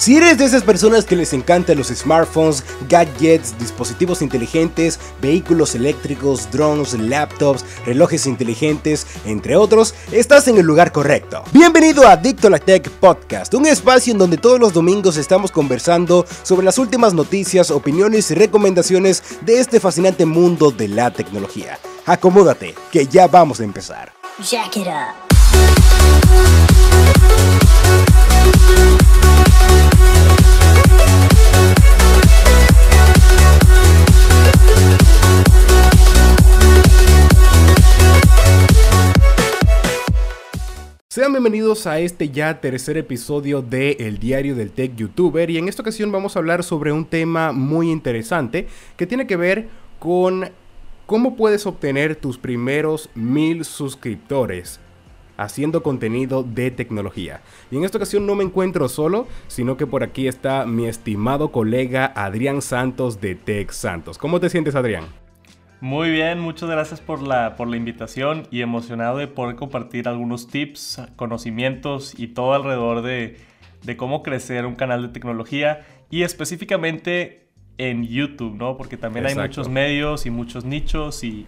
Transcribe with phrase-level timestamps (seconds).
[0.00, 6.50] Si eres de esas personas que les encantan los smartphones, gadgets, dispositivos inteligentes, vehículos eléctricos,
[6.50, 11.44] drones, laptops, relojes inteligentes, entre otros, estás en el lugar correcto.
[11.52, 15.50] Bienvenido a Adicto a la Tech Podcast, un espacio en donde todos los domingos estamos
[15.50, 21.78] conversando sobre las últimas noticias, opiniones y recomendaciones de este fascinante mundo de la tecnología.
[22.06, 24.14] Acomódate, que ya vamos a empezar.
[24.38, 25.30] Jack it up.
[41.12, 45.66] Sean bienvenidos a este ya tercer episodio de El Diario del Tech YouTuber y en
[45.66, 49.66] esta ocasión vamos a hablar sobre un tema muy interesante que tiene que ver
[49.98, 50.50] con
[51.06, 54.78] cómo puedes obtener tus primeros mil suscriptores
[55.36, 57.40] haciendo contenido de tecnología.
[57.72, 61.50] Y en esta ocasión no me encuentro solo, sino que por aquí está mi estimado
[61.50, 64.16] colega Adrián Santos de Tech Santos.
[64.16, 65.19] ¿Cómo te sientes Adrián?
[65.80, 70.46] Muy bien, muchas gracias por la, por la invitación y emocionado de poder compartir algunos
[70.46, 73.38] tips, conocimientos y todo alrededor de,
[73.96, 78.76] cómo crecer un canal de tecnología y específicamente en YouTube, ¿no?
[78.76, 81.46] Porque también hay muchos medios y muchos nichos y,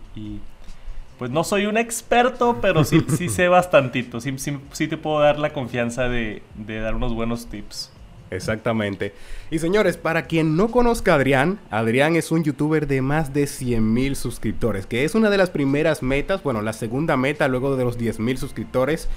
[1.19, 5.39] pues no soy un experto, pero sí, sí sé bastantito, sí, sí, te puedo dar
[5.39, 7.92] la confianza de, de dar unos buenos tips.
[8.35, 9.13] Exactamente.
[9.51, 13.47] Y señores, para quien no conozca a Adrián, Adrián es un youtuber de más de
[13.47, 17.77] 100 mil suscriptores, que es una de las primeras metas, bueno, la segunda meta luego
[17.77, 19.09] de los 10 mil suscriptores.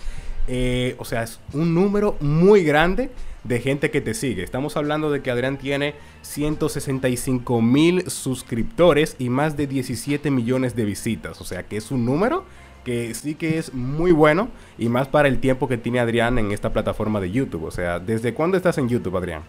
[0.47, 3.09] Eh, o sea, es un número muy grande
[3.44, 4.44] de gente que te sigue.
[4.44, 10.85] Estamos hablando de que Adrián tiene 165 mil suscriptores y más de 17 millones de
[10.85, 11.41] visitas.
[11.41, 12.44] O sea, que es un número
[12.86, 14.47] que sí que es muy bueno
[14.78, 17.66] y más para el tiempo que tiene Adrián en esta plataforma de YouTube.
[17.66, 19.41] O sea, ¿desde cuándo estás en YouTube, Adrián?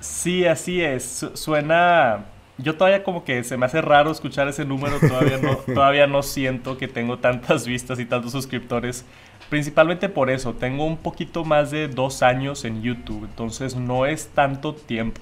[0.00, 1.26] Sí, así es.
[1.34, 2.24] suena...
[2.60, 6.24] Yo todavía como que se me hace raro escuchar ese número, todavía no, todavía no
[6.24, 9.04] siento que tengo tantas vistas y tantos suscriptores.
[9.48, 14.28] Principalmente por eso, tengo un poquito más de dos años en YouTube, entonces no es
[14.34, 15.20] tanto tiempo.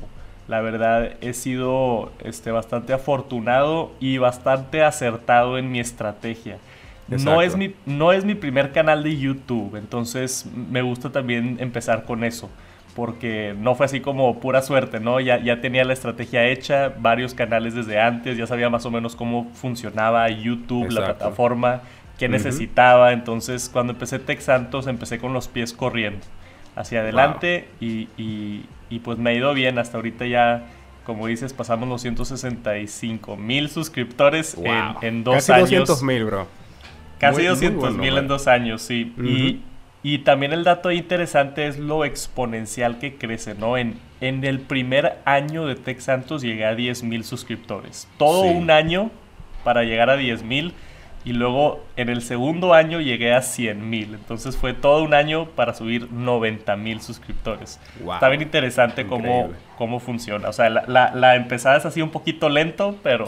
[0.49, 6.59] La verdad he sido este, bastante afortunado y bastante acertado en mi estrategia.
[7.09, 12.05] No es, mi, no es mi primer canal de YouTube, entonces me gusta también empezar
[12.05, 12.51] con eso,
[12.97, 15.21] porque no fue así como pura suerte, ¿no?
[15.21, 19.15] Ya, ya tenía la estrategia hecha, varios canales desde antes, ya sabía más o menos
[19.15, 21.83] cómo funcionaba YouTube, la plataforma,
[22.19, 26.27] qué necesitaba, entonces cuando empecé Tech Santos empecé con los pies corriendo
[26.75, 30.65] hacia adelante y, y, pues me ha ido bien, hasta ahorita ya
[31.05, 35.87] como dices, pasamos los 165 mil suscriptores en, en, dos Casi años.
[35.87, 36.49] 200 mil, bro.
[37.19, 39.15] Casi 200 mil en dos años, sí.
[39.19, 39.61] y,
[40.03, 43.79] y, también el dato interesante es lo exponencial que crece, ¿no?
[43.79, 48.09] En, en el primer año de Tech Santos llegué a 10 mil suscriptores.
[48.19, 49.11] Todo un año
[49.65, 50.75] para llegar a 10 mil.
[51.25, 54.15] Y luego en el segundo año llegué a 100 mil.
[54.15, 57.81] Entonces fue todo un año para subir 90 mil suscriptores.
[57.99, 60.49] Está bien interesante cómo, cómo funciona.
[60.49, 63.27] O sea, la, la, la, empezada es así un poquito lento, pero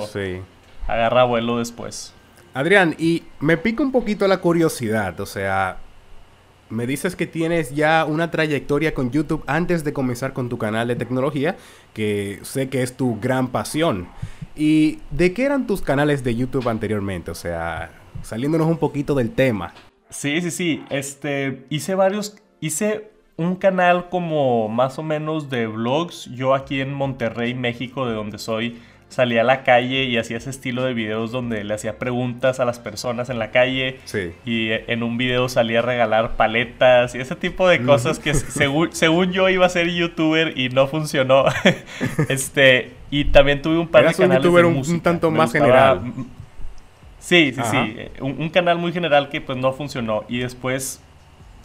[0.87, 2.15] agarra vuelo después.
[2.59, 5.79] Adrián, y me pica un poquito la curiosidad, o sea,
[6.71, 10.89] me dices que tienes ya una trayectoria con YouTube antes de comenzar con tu canal
[10.89, 11.57] de tecnología,
[11.95, 14.09] que sé que es tu gran pasión.
[14.57, 17.31] ¿Y de qué eran tus canales de YouTube anteriormente?
[17.31, 17.93] O sea,
[18.23, 19.73] saliéndonos un poquito del tema.
[20.11, 20.85] Sí, sí, sí.
[20.91, 26.25] Este, hice varios, hice un canal como más o menos de vlogs.
[26.35, 30.51] Yo aquí en Monterrey, México, de donde soy, salía a la calle y hacía ese
[30.51, 33.99] estilo de videos donde le hacía preguntas a las personas en la calle.
[34.45, 38.93] Y en un video salía a regalar paletas y ese tipo de cosas que según,
[38.93, 41.45] según yo iba a ser youtuber y no funcionó.
[42.29, 46.13] este, y también tuve un par de canales un youtuber un, tanto más general.
[47.19, 47.97] Sí, sí, sí.
[48.21, 50.25] Un, un, canal muy general que pues no funcionó.
[50.29, 51.01] Y después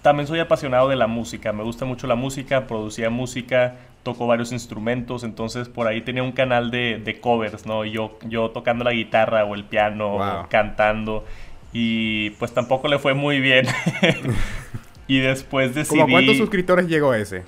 [0.02, 1.54] también soy apasionado de la música.
[1.54, 6.34] Me gusta mucho la música, producía música, toco varios instrumentos, entonces por ahí tenía un
[6.34, 7.86] canal de, covers, ¿no?
[7.86, 11.26] Yo, yo tocando la guitarra o el piano, cantando,
[11.72, 13.66] y pues tampoco le fue muy bien.
[15.08, 16.00] y después decidí...
[16.00, 17.44] ¿Cómo cuántos suscriptores llegó ese?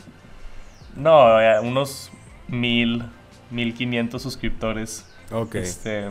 [0.96, 2.12] No, eh, unos
[2.48, 3.04] mil,
[3.52, 5.06] mil quinientos suscriptores.
[5.32, 5.56] Ok.
[5.56, 6.10] Este,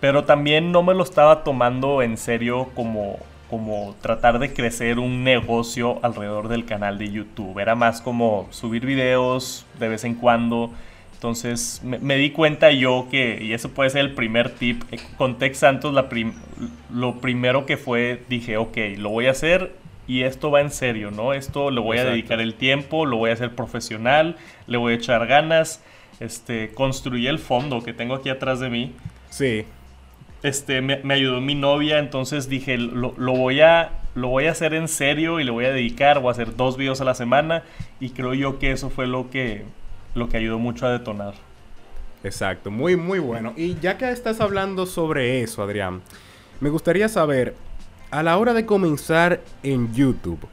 [0.00, 3.18] pero también no me lo estaba tomando en serio como
[3.50, 7.58] como tratar de crecer un negocio alrededor del canal de YouTube.
[7.58, 10.72] Era más como subir videos de vez en cuando.
[11.14, 15.38] Entonces me, di cuenta yo que, y eso puede ser el primer tip, eh, con
[15.38, 16.08] Tech Santos la
[16.92, 19.72] lo primero que fue, dije, ok, lo voy a hacer
[20.06, 21.32] y esto va en serio, ¿no?
[21.32, 24.96] Esto le voy a dedicar el tiempo, lo voy a hacer profesional, le voy a
[24.96, 25.82] echar ganas.
[26.20, 28.92] Este, construí el fondo que tengo aquí atrás de mí.
[29.30, 29.64] Sí.
[30.46, 34.86] Este, me, ayudó mi novia, entonces dije, lo, voy a, lo voy a hacer en
[34.86, 37.64] serio y le voy a dedicar, voy a hacer dos videos a la semana
[37.98, 39.64] y creo yo que eso fue lo que,
[40.14, 41.34] lo que ayudó mucho a detonar.
[42.22, 43.54] Exacto, muy, muy bueno.
[43.56, 46.00] Y ya que estás hablando sobre eso, Adrián,
[46.60, 47.56] me gustaría saber,
[48.12, 50.46] a la hora de comenzar en YouTube,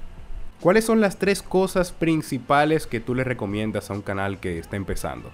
[0.60, 4.76] ¿cuáles son las tres cosas principales que tú le recomiendas a un canal que está
[4.76, 5.30] empezando?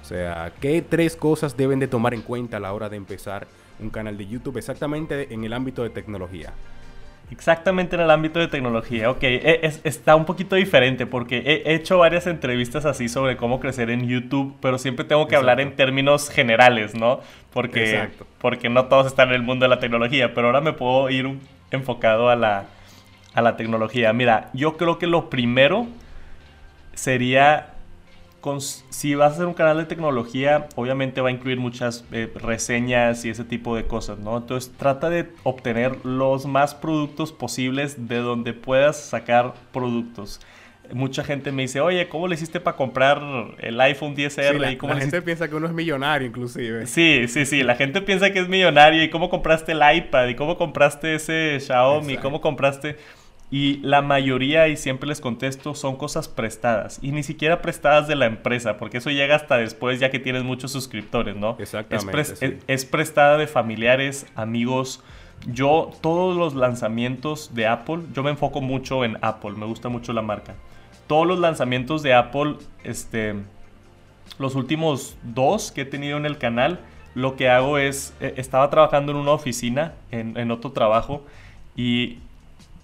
[0.00, 3.46] O sea, ¿qué tres cosas deben de tomar en cuenta a la hora de empezar
[3.80, 6.52] un canal de YouTube exactamente en el ámbito de tecnología?
[7.30, 9.10] Exactamente en el ámbito de tecnología.
[9.10, 13.90] Ok, e, está un poquito diferente porque he hecho varias entrevistas así sobre cómo crecer
[13.90, 17.20] en YouTube, pero siempre tengo que hablar en términos generales, ¿no?
[17.52, 18.08] Porque,
[18.40, 21.38] porque no todos están en el mundo de la tecnología, pero ahora me puedo ir
[21.70, 22.64] enfocado a la,
[23.34, 24.12] a la tecnología.
[24.14, 25.86] Mira, yo creo que lo primero
[26.94, 27.74] sería
[28.88, 33.24] si vas a hacer un canal de tecnología, obviamente va a incluir muchas eh, reseñas
[33.24, 34.36] y ese tipo de cosas, ¿no?
[34.36, 40.40] Entonces trata de obtener los más productos posibles de donde puedas sacar productos.
[40.92, 43.20] Mucha gente me dice, oye, ¿cómo le hiciste para comprar
[43.58, 44.58] el iPhone 10R?
[44.58, 46.86] la, ¿Y cómo la gente piensa que uno es millonario inclusive.
[46.86, 49.02] Sí, sí, sí, la gente piensa que es millonario.
[49.02, 50.28] ¿Y cómo compraste el iPad?
[50.28, 52.16] ¿Y cómo compraste ese Xiaomi?
[52.16, 52.96] ¿Cómo compraste...?
[53.50, 56.98] Y la mayoría, y siempre les contesto, son cosas prestadas.
[57.00, 60.44] Y ni siquiera prestadas de la empresa, porque eso llega hasta después ya que tienes
[60.44, 61.56] muchos suscriptores, ¿no?
[61.58, 62.58] Exactamente.
[62.66, 65.02] Es, prestada de familiares, amigos.
[65.46, 70.12] Yo, todos los lanzamientos de Apple, yo me enfoco mucho en Apple, me gusta mucho
[70.12, 70.54] la marca.
[71.06, 73.34] Todos los lanzamientos de Apple, este,
[74.38, 76.80] los últimos dos que he tenido en el canal,
[77.14, 81.24] lo que hago es, eh, estaba trabajando en una oficina, en, en otro trabajo,
[81.76, 82.18] y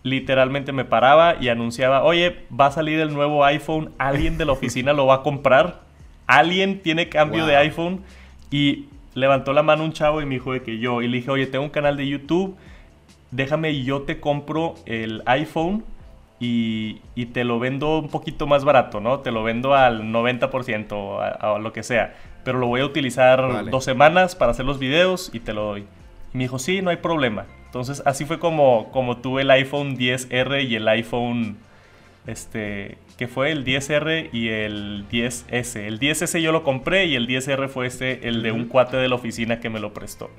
[0.04, 4.52] literalmente me paraba y anunciaba, oye, va a salir el nuevo iPhone, alguien de la
[4.52, 5.80] oficina lo va a comprar,
[6.26, 8.02] alguien tiene cambio de iPhone
[8.50, 8.84] y
[9.14, 11.46] levantó la mano un chavo y me dijo de que yo, y le dije, oye,
[11.46, 12.54] tengo un canal de YouTube,
[13.30, 15.84] déjame yo te compro el iPhone
[16.38, 17.00] y,
[17.32, 19.20] te lo vendo un poquito más barato, ¿no?
[19.20, 22.14] Te lo vendo al 90%, a, a lo que sea,
[22.44, 25.86] pero lo voy a utilizar dos semanas para hacer los videos y te lo doy.
[26.34, 27.46] Y me dijo, sí, no hay problema.
[27.66, 31.56] Entonces así fue como, como tuve el iPhone 10R y el iPhone,
[32.26, 35.76] este, que fue el 10R y el 10S.
[35.76, 39.08] El 10S yo lo compré y el 10R fue este, el de un cuate de
[39.08, 40.30] la oficina que me lo prestó.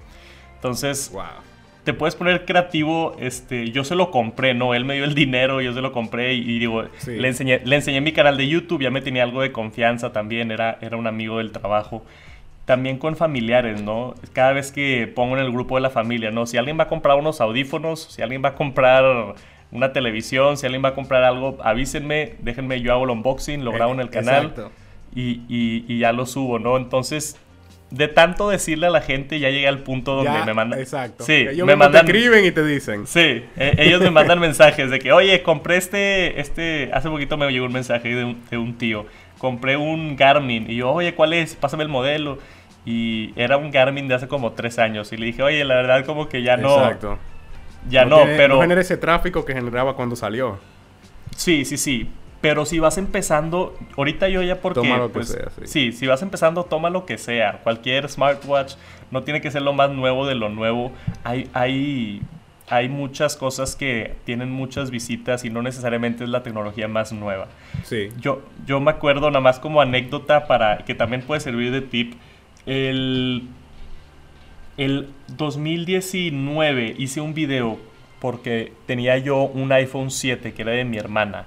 [0.56, 1.14] Entonces,
[1.86, 4.74] te puedes poner creativo, este, yo se lo compré, ¿no?
[4.74, 8.02] Él me dio el dinero, yo se lo compré y, digo, le, enseñé, le enseñé
[8.02, 11.38] mi canal de YouTube, ya me tenía algo de confianza también, era, era un amigo
[11.38, 12.04] del trabajo
[12.66, 14.16] también con familiares, ¿no?
[14.34, 16.48] Cada vez que pongo en el grupo de la familia, ¿no?
[16.48, 19.36] Si alguien va a comprar unos audífonos, si alguien va a comprar
[19.72, 23.72] una televisión, si alguien va a comprar algo, avísenme, déjenme, yo hago el unboxing, lo
[23.72, 24.54] grabo en el canal
[25.14, 26.78] y, y, ya lo subo, ¿no?
[26.78, 27.38] Entonces,
[27.92, 30.80] de tanto decirle a la gente, ya llega al punto donde me mandan.
[30.80, 31.24] Exacto.
[31.24, 33.06] Sí, ellos me mandan, te escriben y te dicen.
[33.06, 37.50] Sí, e, ellos me mandan mensajes de que, oye, compré este, este, hace poquito me
[37.52, 39.06] llegó un mensaje de un, de un tío
[39.46, 41.54] compré un Garmin y yo, oye, ¿cuál es?
[41.54, 42.40] Pásame el modelo.
[42.84, 45.14] Y era un Garmin de hace como tres años.
[45.14, 46.76] Y le dije, oye, la verdad como que ya no...
[46.78, 47.20] Exacto.
[47.88, 48.56] Ya no, pero...
[48.56, 50.58] No genera ese tráfico que generaba cuando salió.
[51.36, 52.10] Sí, sí, sí.
[52.42, 54.82] Pero si vas empezando, ahorita yo ya porque...
[54.82, 55.68] Toma lo que pues, sea, sí.
[55.68, 55.92] sí.
[55.92, 57.60] si vas empezando, toma lo que sea.
[57.64, 58.74] Cualquier smartwatch
[59.12, 60.92] no tiene que ser lo más nuevo de lo nuevo.
[61.24, 62.24] Hay, hay
[62.67, 67.48] hay muchas cosas que tienen muchas visitas y no necesariamente es la tecnología más nueva.
[67.84, 68.10] Sí.
[68.19, 72.15] Yo, yo me acuerdo nada más como anécdota para que también puede servir de tip.
[72.65, 73.43] El,
[74.77, 77.77] el 2019 hice un video
[78.19, 81.45] porque tenía yo un iPhone 7 que era de mi hermana.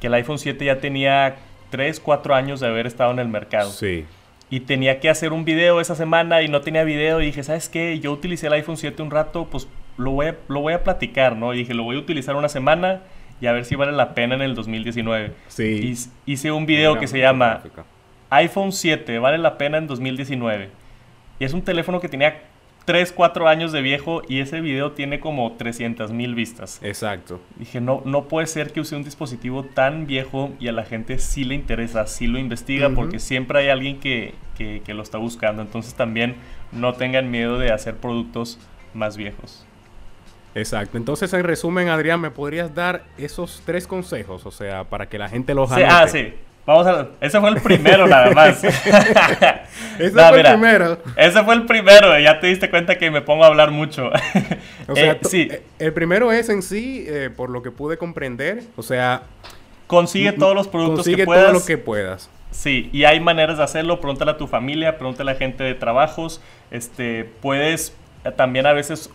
[0.00, 1.36] Que el iPhone 7 ya tenía
[1.70, 3.70] 3, 4 años de haber estado en el mercado.
[3.70, 4.04] Sí.
[4.50, 7.20] Y tenía que hacer un video esa semana y no tenía video.
[7.20, 7.98] Y dije, ¿sabes qué?
[7.98, 9.66] Yo utilicé el iPhone 7 un rato, pues
[10.00, 11.54] lo voy, a, lo voy a platicar, ¿no?
[11.54, 13.02] Y dije, lo voy a utilizar una semana
[13.40, 15.32] y a ver si vale la pena en el 2019.
[15.48, 15.94] Sí.
[16.26, 17.62] hice un video que se llama
[18.30, 20.68] iPhone 7, vale la pena en 2019.
[21.38, 22.42] Y es un teléfono que tenía
[22.84, 26.80] 3, 4 años de viejo y ese video tiene como 300 mil vistas.
[26.82, 27.40] Exacto.
[27.56, 31.18] Dije, no, no puede ser que use un dispositivo tan viejo y a la gente
[31.18, 35.18] sí le interesa, sí lo investiga, porque siempre hay alguien que, que, que lo está
[35.18, 35.62] buscando.
[35.62, 36.36] Entonces también
[36.72, 38.58] no tengan miedo de hacer productos
[38.92, 39.66] más viejos.
[40.54, 40.96] Exacto.
[40.96, 44.46] Entonces, en resumen, Adrián, ¿me podrías dar esos tres consejos?
[44.46, 46.34] O sea, para que la gente los sí, Ah, sí.
[46.66, 48.62] Vamos a Ese fue el primero nada más.
[49.98, 50.98] ese fue el primero.
[51.16, 52.18] Ese fue el primero.
[52.18, 54.08] Ya te diste cuenta que me pongo a hablar mucho.
[54.88, 55.48] o sea, eh, sí.
[55.50, 59.22] Eh, el primero es en sí, eh, por lo que pude comprender, o sea...
[59.86, 61.46] Consigue todos los productos que puedas.
[61.46, 62.30] todo lo que puedas.
[62.52, 64.00] Sí, y hay maneras de hacerlo.
[64.00, 66.40] Pregúntale a tu familia, pregúntale a la gente de trabajos.
[66.70, 67.92] Este, puedes
[68.36, 69.10] también a veces,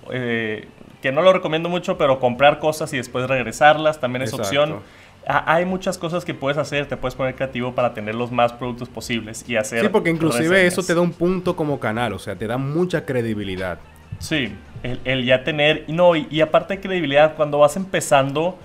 [1.05, 4.79] que no lo recomiendo mucho, pero comprar cosas y después regresarlas también es opción
[5.27, 8.89] hay muchas cosas que puedes hacer, te puedes poner creativo para tener los más productos
[8.89, 9.81] posibles y hacer.
[9.81, 13.05] Sí, porque inclusive eso te da un punto como canal, o sea, te da mucha
[13.05, 13.77] credibilidad.
[14.17, 18.57] Sí, el, ya tener, no, y, aparte de credibilidad, cuando vas empezando,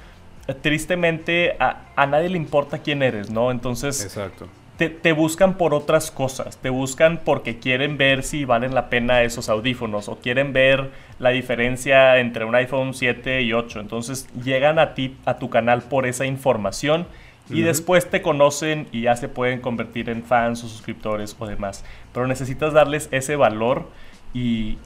[0.62, 3.50] tristemente a, a, nadie le importa quién eres, ¿no?
[3.50, 4.46] Entonces, Exacto
[4.88, 9.50] te, buscan por otras cosas, te buscan porque quieren ver si valen la pena esos
[9.50, 13.80] audífonos o quieren ver la diferencia entre un iPhone 7 y 8.
[13.80, 17.06] Entonces llegan a ti, a tu canal por esa información
[17.50, 21.84] y después te conocen y ya se pueden convertir en fans o suscriptores o demás.
[22.14, 23.88] Pero necesitas darles ese valor
[24.32, 24.78] y,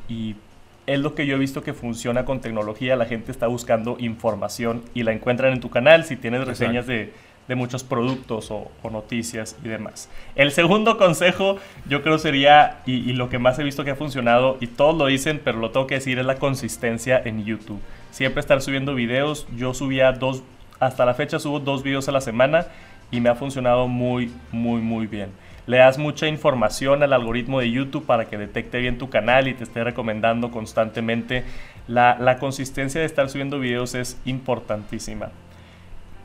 [0.87, 2.97] es lo que yo he visto que funciona con tecnología.
[2.97, 6.05] La gente está buscando información y la encuentran en tu canal.
[6.05, 7.13] Si tienes reseñas de
[7.49, 10.09] de muchos productos o, noticias y demás.
[10.35, 11.59] El segundo consejo
[11.89, 15.07] yo creo sería, y, lo que más he visto que ha funcionado, y todos lo
[15.07, 17.81] dicen, pero lo tengo que decir, es la consistencia en YouTube.
[18.11, 20.43] Siempre estar subiendo videos, yo subía dos,
[20.81, 22.67] hasta la fecha subo dos videos a la semana
[23.11, 25.31] y me ha funcionado muy, muy, muy bien.
[25.67, 29.55] Le das mucha información al algoritmo de YouTube para que detecte bien tu canal y
[29.55, 31.43] te esté recomendando constantemente.
[31.89, 35.31] La, la consistencia de estar subiendo videos es importantísima.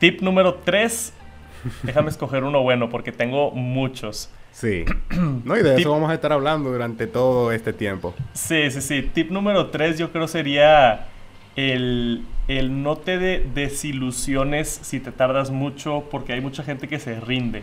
[0.00, 1.12] Tip número 3.
[1.82, 4.30] Déjame escoger uno bueno porque tengo muchos.
[4.50, 4.84] Sí.
[5.44, 8.14] No, y de eso vamos a estar hablando durante todo este tiempo.
[8.32, 9.02] Sí, sí, sí.
[9.12, 11.06] Tip número 3 yo creo sería
[11.54, 17.62] el, no te desilusiones si te tardas mucho porque hay mucha gente que se rinde.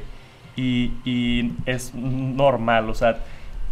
[0.56, 2.89] Y, es normal.
[2.89, 3.20] O sea,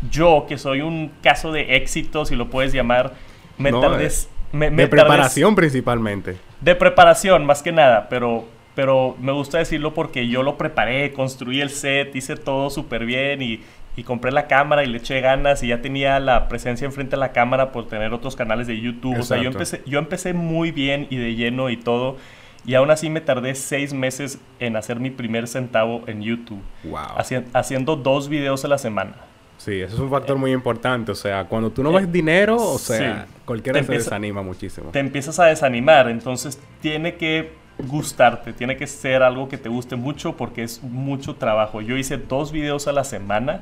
[0.10, 3.14] yo que soy un caso de éxito, si lo puedes llamar,
[3.58, 4.30] me tardes...
[4.54, 6.38] Eh, de preparación principalmente.
[6.62, 8.46] De preparación, más que nada, pero
[8.76, 13.42] pero me gusta decirlo porque yo lo preparé, construí el set, hice todo súper bien
[13.42, 13.62] y,
[14.04, 17.32] compré la cámara y le eché ganas y ya tenía la presencia enfrente de la
[17.32, 19.18] cámara por tener otros canales de YouTube.
[19.18, 22.18] O sea, yo empecé, yo empecé muy bien y de lleno y todo.
[22.66, 26.62] Y aún así me tardé seis meses en hacer mi primer centavo en YouTube.
[26.84, 27.46] Wow.
[27.54, 29.16] haciendo dos videos a la semana.
[29.58, 31.14] Sí, eso es un factor muy importante.
[31.14, 34.90] O sea, cuando tú no ves dinero, o sea, cualquiera se desanima muchísimo.
[34.92, 36.10] Te empiezas a desanimar.
[36.10, 41.36] Entonces, tiene que gustarte, tiene que ser algo que te guste mucho porque es mucho
[41.36, 41.82] trabajo.
[41.82, 43.62] Yo hice dos videos a la semana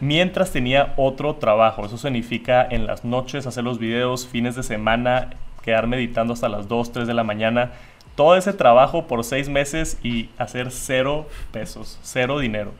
[0.00, 1.86] mientras tenía otro trabajo.
[1.86, 5.30] Eso significa en las noches hacer los videos, fines de semana,
[5.62, 7.72] quedar meditando hasta las 2, 3 de la mañana.
[8.14, 12.72] Todo ese trabajo por seis meses y hacer cero pesos, cero dinero.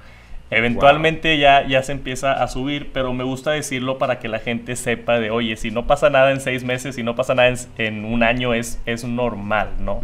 [0.51, 4.77] Eventualmente ya, ya se empieza a subir, pero me gusta decirlo para que la gente
[4.77, 8.05] sepa de, oye, si no pasa nada en seis meses, si no pasa nada en,
[8.07, 10.01] un año, es, es normal, ¿no?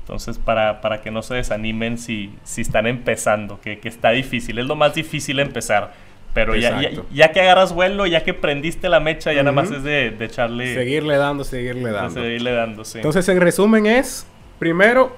[0.00, 4.58] Entonces, para, para, que no se desanimen si, si están empezando, que, que, está difícil,
[4.58, 5.92] es lo más difícil empezar.
[6.34, 6.80] Pero ya,
[7.12, 10.24] ya, que agarras vuelo, ya que prendiste la mecha, ya nada más es de, de,
[10.24, 10.74] echarle...
[10.74, 12.20] Seguirle dando, seguirle dando.
[12.20, 12.98] seguirle dando, sí.
[12.98, 14.26] Entonces, en resumen es,
[14.58, 15.14] primero,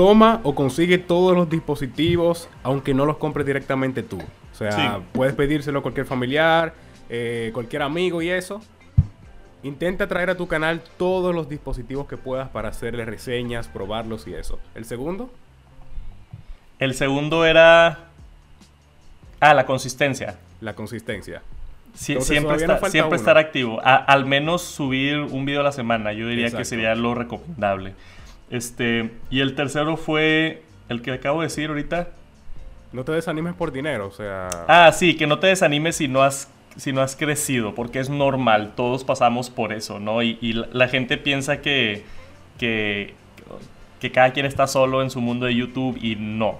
[0.00, 4.16] toma o consigue todos los dispositivos, aunque no los compres directamente tú.
[4.16, 6.72] O sea, puedes pedírselo a cualquier familiar,
[7.10, 8.62] eh, cualquier amigo y eso.
[9.62, 14.32] Intenta traer a tu canal todos los dispositivos que puedas para hacerle reseñas, probarlos y
[14.32, 14.58] eso.
[14.74, 15.30] ¿El segundo?
[16.78, 18.06] El segundo era...
[19.38, 20.38] Ah, la consistencia.
[20.62, 21.42] La consistencia.
[21.92, 23.82] siempre, siempre estar activo.
[23.84, 26.14] al menos subir un video a la semana.
[26.14, 27.92] Yo diría que sería lo recomendable.
[28.50, 32.08] Este, y el tercero fue el que acabo de decir ahorita.
[32.92, 34.48] No te desanimes por dinero, o sea.
[34.66, 38.10] Ah, sí, que no te desanimes si no has, si no has crecido, porque es
[38.10, 40.22] normal, todos pasamos por eso, ¿no?
[40.22, 42.04] Y, la, gente piensa que,
[42.58, 43.14] que,
[44.00, 46.58] que, cada quien está solo en su mundo de YouTube y no.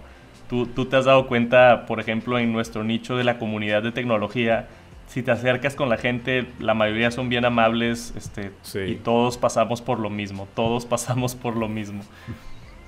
[0.49, 3.91] Tú, tú te has dado cuenta, por ejemplo, en nuestro nicho de la comunidad de
[3.91, 4.69] tecnología,
[5.11, 8.53] si te acercas con la gente, la mayoría son bien amables, este,
[8.87, 12.05] y todos pasamos por lo mismo, todos pasamos por lo mismo.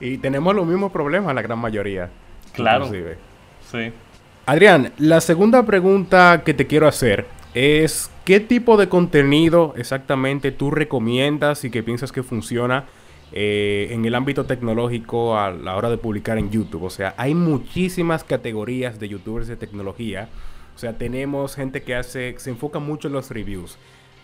[0.01, 2.11] Y tenemos los mismos problemas, la gran mayoría.
[2.53, 2.89] Claro.
[2.89, 3.93] Sí.
[4.47, 10.71] Adrián, la segunda pregunta que te quiero hacer es, ¿qué tipo de contenido exactamente tú
[10.71, 12.85] recomiendas y que piensas que funciona
[13.33, 16.85] eh, en el ámbito tecnológico a la hora de publicar en YouTube?
[16.85, 20.29] O sea, hay muchísimas categorías de youtubers de tecnología
[20.75, 23.77] o sea, tenemos gente que hace, se enfoca mucho en los reviews.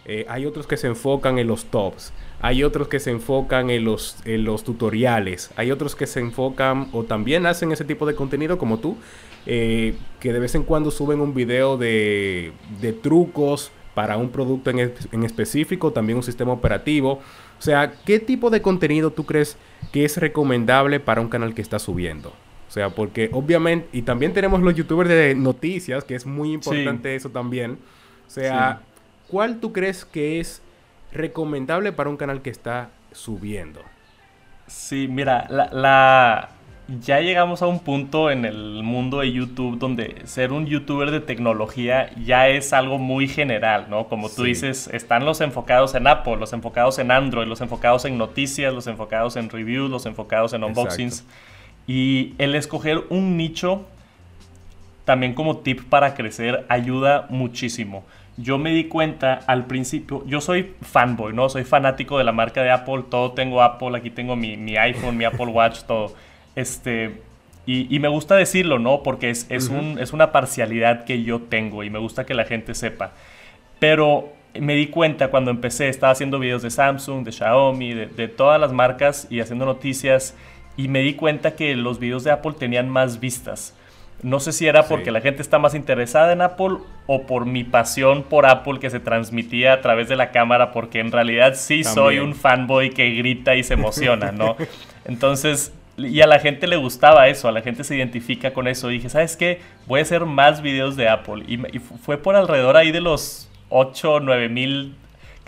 [0.06, 3.84] eh, hay otros que se enfocan en los tops, hay otros que se enfocan en
[3.84, 8.14] los, en los tutoriales, hay otros que se enfocan o también hacen ese tipo de
[8.14, 8.96] contenido como tú,
[9.44, 14.70] eh, que de vez en cuando suben un video de, de trucos para un producto
[14.70, 17.20] en, en, específico, también un sistema operativo.
[17.58, 19.56] O sea, ¿qué tipo de contenido tú crees
[19.92, 22.32] que es recomendable para un canal que está subiendo?
[22.68, 27.14] O sea, porque obviamente, y también tenemos los youtubers de noticias, que es muy importante
[27.14, 27.78] eso también.
[28.26, 28.82] O sea,
[29.28, 30.60] ¿cuál tú crees que es
[31.10, 33.80] recomendable para un canal que está subiendo?
[34.66, 36.50] Sí, mira, la,
[37.00, 41.20] ya llegamos a un punto en el mundo de YouTube donde ser un youtuber de
[41.20, 44.08] tecnología ya es algo muy general, ¿no?
[44.08, 48.18] Como tú dices, están los enfocados en Apple, los enfocados en Android, los enfocados en
[48.18, 51.24] noticias, los enfocados en reviews, los enfocados en unboxings.
[51.88, 53.84] Y el escoger un nicho
[55.04, 58.04] también como tip para crecer ayuda muchísimo
[58.38, 61.48] yo me di cuenta al principio, yo soy fanboy, ¿no?
[61.48, 65.24] Soy fanático de la marca de Apple, todo tengo Apple, aquí tengo mi, iPhone, mi
[65.24, 66.14] Apple Watch, todo.
[66.54, 67.20] Este,
[67.66, 69.02] y, me gusta decirlo, ¿no?
[69.02, 72.44] Porque es, es, un, es una parcialidad que yo tengo y me gusta que la
[72.44, 73.12] gente sepa.
[73.80, 78.28] Pero me di cuenta cuando empecé, estaba haciendo videos de Samsung, de Xiaomi, de, de
[78.28, 80.36] todas las marcas y haciendo noticias
[80.78, 83.74] y me di cuenta que los videos de Apple tenían más vistas.
[84.22, 87.64] No sé si era porque la gente está más interesada en Apple o por mi
[87.64, 91.82] pasión por Apple que se transmitía a través de la cámara, porque en realidad sí
[91.82, 94.56] soy un fanboy que grita y se emociona, ¿no?
[95.04, 98.86] Entonces, y a la gente le gustaba eso, a la gente se identifica con eso.
[98.86, 99.60] dije, ¿sabes qué?
[99.86, 101.44] Voy a hacer más videos de Apple.
[101.48, 104.94] Y, y fue por alrededor ahí de los 8 o 9 mil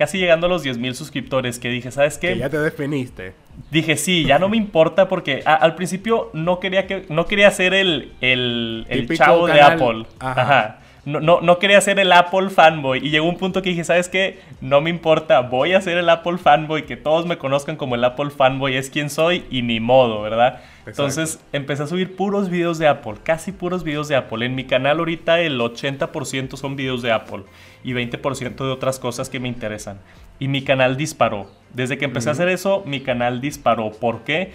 [0.01, 2.29] casi llegando a los 10 mil suscriptores, que dije, ¿sabes qué?
[2.29, 3.35] Que ya te definiste.
[3.71, 7.75] Dije, sí, ya no me importa porque al principio no quería, que, no quería ser
[7.75, 10.07] el, el, el chavo de Apple.
[10.19, 12.99] Ajá no, no, no, quería ser el Apple fanboy.
[13.05, 14.41] Y llegó un punto que dije, ¿sabes qué?
[14.61, 18.05] No me importa, voy a ser el Apple fanboy, que todos me conozcan como el
[18.05, 20.61] Apple fanboy, es quien soy y ni modo, ¿verdad?
[20.87, 24.45] Entonces empecé a subir puros videos de Apple, casi puros videos de Apple.
[24.45, 27.45] En mi canal ahorita el 80% son videos de Apple
[27.85, 30.01] y 20% de otras cosas que me interesan.
[30.41, 31.49] Y mi canal disparó.
[31.73, 33.93] Desde que empecé a hacer eso, mi canal disparó.
[33.93, 34.53] ¿Por qué?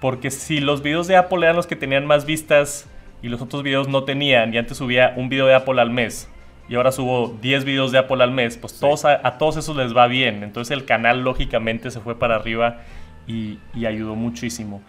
[0.00, 2.86] Porque si los videos de Apple eran los que tenían más vistas
[3.22, 6.28] y los otros videos no tenían, y antes subía un video de Apple al mes,
[6.68, 9.96] y ahora subo 10 videos de Apple al mes, pues todos a, todos esos les
[9.96, 10.42] va bien.
[10.42, 12.82] Entonces el canal lógicamente se fue para arriba
[13.26, 14.82] y, ayudó muchísimo.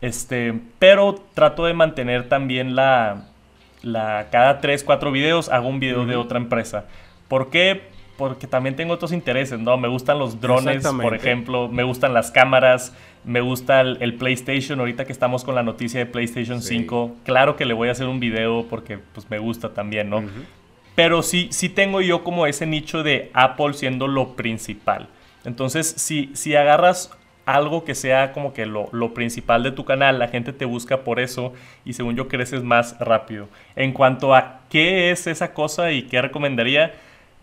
[0.00, 3.24] Este, pero trato de mantener también la,
[3.82, 6.84] la cada 3, 4 videos hago un video de otra empresa.
[7.28, 7.93] ¿Por qué?
[8.16, 9.76] Porque también tengo otros intereses, ¿no?
[9.76, 15.04] Me gustan los drones, por ejemplo, me gustan las cámaras, me gusta el, PlayStation, ahorita
[15.04, 18.20] que estamos con la noticia de PlayStation 5, claro que le voy a hacer un
[18.20, 20.22] video porque pues me gusta también, ¿no?
[20.94, 25.08] Pero sí, sí tengo yo como ese nicho de Apple siendo lo principal.
[25.44, 27.10] Entonces, si, si agarras
[27.46, 31.04] algo que sea como que lo, lo, principal de tu canal, la gente te busca
[31.04, 31.52] por eso
[31.84, 33.48] y según yo creces más rápido.
[33.76, 36.94] En cuanto a qué es esa cosa y qué recomendaría,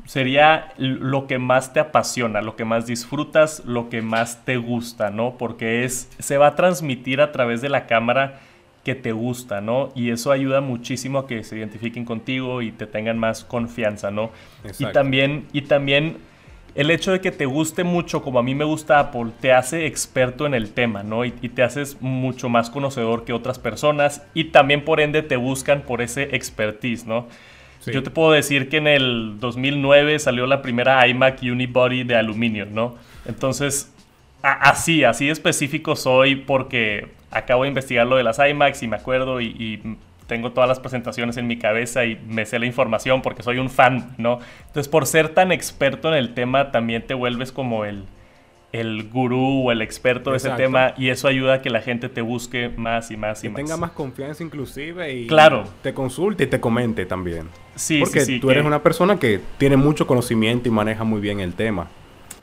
[0.05, 5.09] sería lo que más te apasiona, lo que más disfrutas, lo que más te gusta,
[5.09, 5.37] ¿no?
[5.37, 8.39] Porque es, se va a transmitir a través de la cámara
[8.83, 9.91] que te gusta, ¿no?
[9.95, 14.31] Y eso ayuda muchísimo a que se identifiquen contigo y te tengan más confianza, ¿no?
[14.79, 16.17] Y también, y también
[16.73, 19.85] el hecho de que te guste mucho, como a mí me gusta Apple, te hace
[19.85, 21.25] experto en el tema, ¿no?
[21.25, 25.35] Y, y, te haces mucho más conocedor que otras personas y también por ende te
[25.35, 27.27] buscan por ese expertise, ¿no?
[27.85, 32.65] Yo te puedo decir que en el 2009 salió la primera iMac Unibody de aluminio,
[32.65, 32.95] ¿no?
[33.25, 33.91] Entonces,
[34.41, 39.41] así, así específico soy porque acabo de investigar lo de las iMacs y me acuerdo
[39.41, 43.57] y, tengo todas las presentaciones en mi cabeza y me sé la información porque soy
[43.57, 44.39] un fan, ¿no?
[44.67, 48.05] Entonces, por ser tan experto en el tema, también te vuelves como el,
[48.71, 52.09] el gurú o el experto de ese tema y eso ayuda a que la gente
[52.09, 53.57] te busque más y más y que más.
[53.57, 55.65] tenga más confianza inclusive y claro.
[55.81, 57.47] te consulte y te comente también.
[57.75, 61.39] Sí, Porque sí, tú eres una persona que tiene mucho conocimiento y maneja muy bien
[61.39, 61.87] el tema.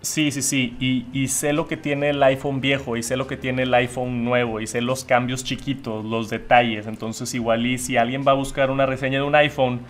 [0.01, 0.77] Sí, sí, sí.
[0.79, 3.75] Y, y, sé lo que tiene el iPhone viejo y sé lo que tiene el
[3.75, 6.87] iPhone nuevo y sé los cambios chiquitos, los detalles.
[6.87, 9.81] Entonces igual y si alguien va a buscar una reseña de un iPhone,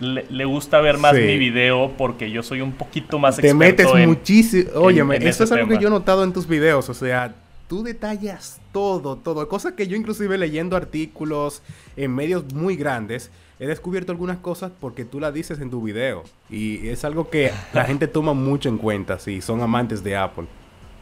[0.00, 4.70] le, gusta ver más mi video porque yo soy un poquito más Te metes muchísimo.
[4.74, 6.88] Óyeme, eso es algo que yo he notado en tus videos.
[6.88, 7.34] O sea,
[7.68, 9.48] tú detallas todo, todo.
[9.48, 11.62] Cosas que yo inclusive leyendo artículos
[11.96, 16.24] en medios muy grandes, he descubierto algunas cosas porque tú las dices en tu video.
[16.50, 20.46] Y es algo que la gente toma mucho en cuenta si son amantes de Apple.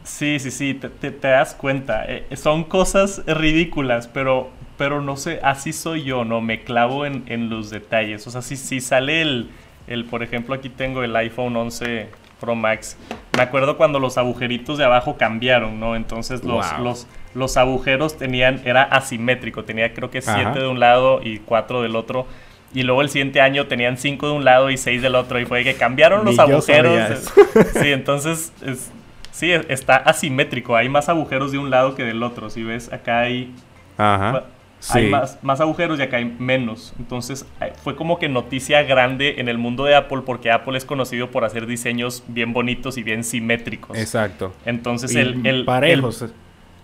[0.06, 2.04] Sí, sí, sí, te, das cuenta.
[2.06, 6.40] Eh, son cosas ridículas, pero pero no sé, así soy yo, ¿no?
[6.40, 8.26] Me clavo en, los detalles.
[8.26, 9.50] O sea, si, si sale el,
[9.86, 12.08] el, por ejemplo, aquí tengo el iPhone 11
[12.40, 12.96] Pro Max.
[13.36, 15.96] Me acuerdo cuando los agujeritos de abajo cambiaron, ¿no?
[15.96, 21.20] Entonces los, los, los agujeros tenían, era asimétrico, tenía creo que 7 de un lado
[21.22, 22.26] y 4 del otro.
[22.74, 25.40] Y luego el siguiente año tenían 5 de un lado y 6 del otro.
[25.40, 27.32] Y fue que cambiaron los agujeros.
[27.80, 28.90] Sí, entonces es,
[29.36, 30.76] sí, está asimétrico.
[30.76, 32.48] Hay más agujeros de un lado que del otro.
[32.50, 33.54] Si ves, acá hay...
[33.98, 34.44] Ajá.
[34.90, 36.92] Hay más, más, agujeros y acá hay menos.
[36.98, 37.46] Entonces
[37.82, 41.44] fue como que noticia grande en el mundo de Apple porque Apple es conocido por
[41.44, 43.96] hacer diseños bien bonitos y bien simétricos.
[43.96, 44.52] Exacto.
[44.66, 46.26] Entonces el, el, parejos.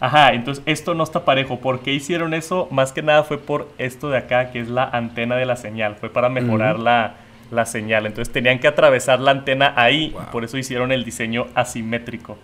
[0.01, 1.61] ajá, entonces esto no está parejo.
[1.61, 2.67] ¿Por qué hicieron eso?
[2.71, 5.97] Más que nada fue por esto de acá, que es la antena de la señal.
[5.97, 7.17] Fue para mejorar la,
[7.53, 8.07] la, señal.
[8.07, 12.37] Entonces tenían que atravesar la antena ahí y por eso hicieron el diseño asimétrico.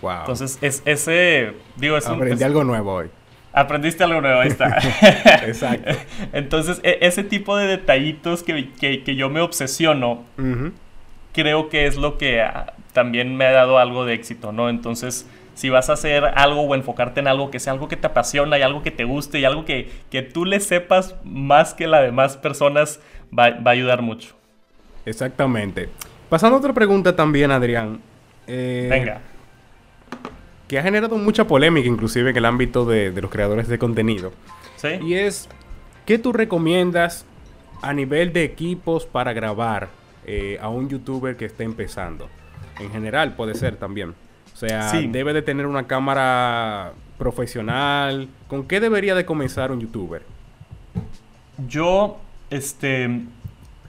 [0.00, 0.20] Wow.
[0.20, 3.10] Entonces es ese, digo, es Aprendí algo nuevo hoy.
[3.52, 4.78] Aprendiste algo nuevo, ahí está.
[5.46, 5.90] Exacto.
[6.32, 10.22] Entonces, e, ese tipo de detallitos que, que, yo me obsesiono,
[11.32, 14.68] creo que es lo que ah, también me ha dado algo de éxito, ¿no?
[14.68, 18.06] Entonces, si vas a hacer algo o enfocarte en algo que sea algo que te
[18.06, 21.88] apasiona y algo que te guste y algo que, que tú le sepas más que
[21.88, 23.00] las demás personas,
[23.36, 24.34] va, va, a ayudar mucho.
[25.04, 25.88] Exactamente.
[26.28, 28.00] Pasando a otra pregunta también, Adrián.
[28.46, 29.20] Eh, Venga
[30.68, 34.32] que ha generado mucha polémica, inclusive en el ámbito de, los creadores de contenido.
[34.76, 34.88] ¿Sí?
[35.02, 35.48] Y es,
[36.04, 37.24] ¿qué tú recomiendas
[37.80, 39.88] a nivel de equipos para grabar
[40.26, 42.28] eh, a un youtuber que esté empezando?
[42.78, 44.14] En general puede ser también.
[44.52, 48.28] O sea, debe de tener una cámara profesional.
[48.46, 50.22] ¿Con qué debería de comenzar un youtuber?
[51.66, 52.18] Yo,
[52.50, 53.22] este,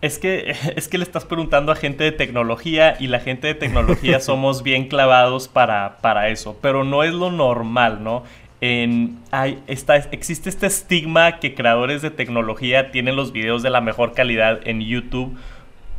[0.02, 3.56] es que, es que le estás preguntando a gente de tecnología y la gente de
[3.56, 8.24] tecnología somos bien clavados para, para eso, pero no es lo normal, ¿no?
[8.62, 13.80] En, hay, está, existe este estigma que creadores de tecnología tienen los videos de la
[13.80, 15.38] mejor calidad en YouTube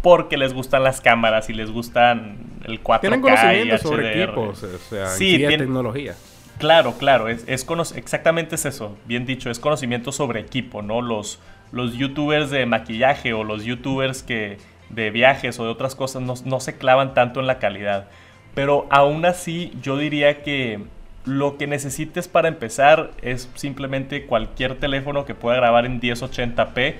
[0.03, 4.79] porque les gustan las cámaras y les gustan el 4K Tienen conocimiento sobre equipos, o
[4.79, 6.15] sea, sí, tecnología.
[6.59, 11.01] Claro, claro, es, es exactamente es eso, bien dicho, es conocimiento sobre equipo, ¿no?
[11.01, 11.41] Los,
[11.73, 16.61] los youtubers de maquillaje o los youtubers que de viajes o de otras cosas no,
[16.61, 18.09] se clavan tanto en la calidad.
[18.55, 20.81] Pero aún así yo diría que
[21.25, 26.95] lo que necesites para empezar es simplemente cualquier teléfono que pueda grabar en 1080p,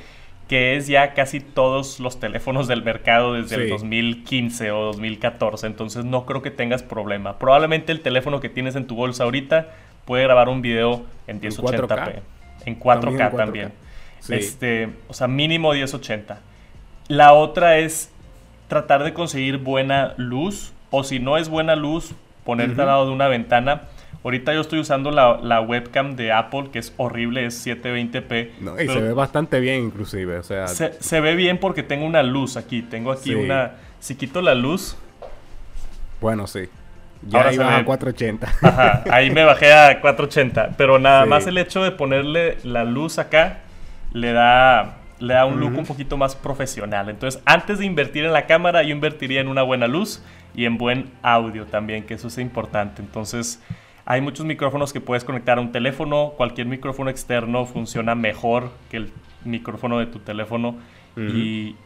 [0.47, 5.67] que es ya casi todos los teléfonos del mercado desde el 2015 o 2014.
[5.67, 7.39] Entonces no creo que tengas problema.
[7.39, 9.69] Probablemente el teléfono que tienes en tu bolsa ahorita
[10.05, 12.21] puede grabar un video en 1080p.
[12.67, 13.73] En 4K, también.
[14.29, 16.41] Este, o sea, mínimo 1080.
[17.09, 18.11] La otra es
[18.69, 20.73] tratar de conseguir buena luz.
[20.91, 22.13] O si no es buena luz,
[22.45, 23.83] ponerte al lado de una ventana.
[24.23, 28.51] Ahorita yo estoy usando la, webcam de Apple, que es horrible, es 720p.
[28.61, 30.67] No, y se ve bastante bien inclusive, o sea...
[30.69, 33.73] Se, ve bien porque tengo una luz aquí, tengo aquí una...
[33.99, 34.97] Si quito la luz...
[36.21, 36.69] Bueno, sí.
[37.23, 38.53] Ya Ahora iba a 480.
[38.63, 40.75] Ajá, ahí me bajé a 480.
[40.77, 43.61] Pero nada más el hecho de ponerle la luz acá
[44.13, 47.09] le da, le da un look un poquito más profesional.
[47.09, 50.23] Entonces, antes de invertir en la cámara, yo invertiría en una buena luz
[50.55, 53.03] y en buen audio también, que eso es importante.
[53.03, 53.63] Entonces,
[54.05, 56.33] hay muchos micrófonos que puedes conectar a un teléfono.
[56.37, 59.13] Cualquier micrófono externo funciona mejor que el
[59.45, 60.77] micrófono de tu teléfono.
[61.17, 61.77] y,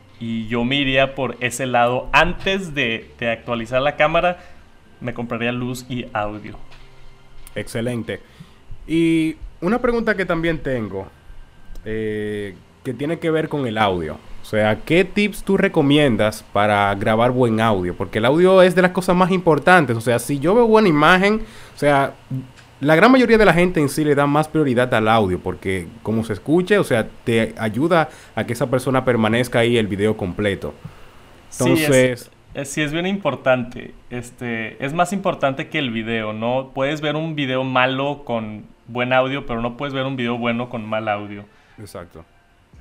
[0.49, 2.09] yo me iría por ese lado.
[2.13, 4.39] Antes de, de actualizar la cámara,
[5.03, 6.57] me compraría luz y audio.
[7.55, 8.21] Excelente.
[8.87, 11.11] Y una pregunta que también tengo.
[11.85, 14.19] Eh, que tiene que ver con el audio.
[14.43, 17.95] O sea, ¿qué tips tú recomiendas para grabar buen audio?
[17.95, 19.97] Porque el audio es de las cosas más importantes.
[19.97, 21.41] O sea, si yo veo buena imagen,
[21.75, 22.13] o sea,
[22.81, 25.87] la gran mayoría de la gente en sí le da más prioridad al audio porque
[26.03, 30.17] como se escuche, o sea, te ayuda a que esa persona permanezca ahí el video
[30.17, 30.75] completo.
[31.53, 32.31] Entonces...
[32.65, 33.95] Sí, es, bien importante.
[34.11, 36.71] Este, es más importante que el video, ¿no?
[36.73, 40.69] Puedes ver un video malo con buen audio, pero no puedes ver un video bueno
[40.69, 41.47] con mal audio.
[41.79, 42.25] Exacto.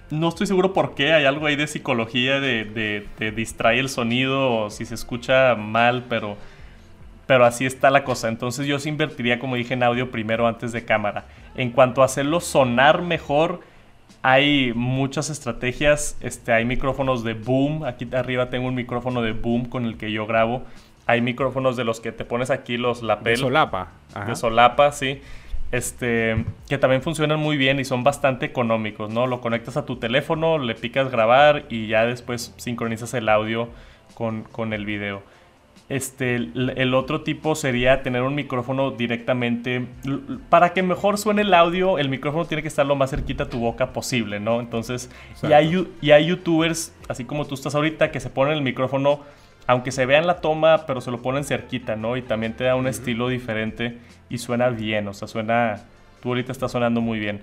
[0.10, 4.52] No estoy seguro por qué, hay algo ahí de psicología de, de, distrae el sonido
[4.52, 6.38] o si se escucha mal, pero,
[7.26, 8.28] pero así está la cosa.
[8.28, 11.26] Entonces yo sí invertiría, como dije, en audio primero antes de cámara.
[11.56, 13.62] En cuanto a hacerlo sonar mejor,
[14.22, 16.18] hay muchas estrategias.
[16.22, 17.84] Este, hay micrófonos de boom.
[17.86, 20.64] Aquí arriba tengo un micrófono de boom con el que yo grabo.
[21.08, 23.34] Hay micrófonos de los que te pones aquí los lapel.
[23.34, 23.88] De solapa.
[24.28, 25.22] De solapa, sí
[25.74, 29.26] este, que también funcionan muy bien y son bastante económicos, ¿no?
[29.26, 33.70] Lo conectas a tu teléfono, le picas grabar y ya después sincronizas el audio
[34.14, 35.24] con, el video.
[35.90, 39.88] Este, el, otro tipo sería tener un micrófono directamente.
[40.50, 43.50] Para que mejor suene el audio, el micrófono tiene que estar lo más cerquita a
[43.50, 44.60] tu boca posible, ¿no?
[44.60, 45.10] Entonces,
[45.42, 49.22] y hay, y hay youtubers, así como tú estás ahorita, que se ponen el micrófono
[49.68, 52.18] aunque se vea en la toma, pero se lo ponen cerquita, ¿no?
[52.18, 53.98] Y también te da un estilo diferente
[54.30, 55.86] y suena bien, o sea, suena,
[56.22, 57.42] tú ahorita estás sonando muy bien.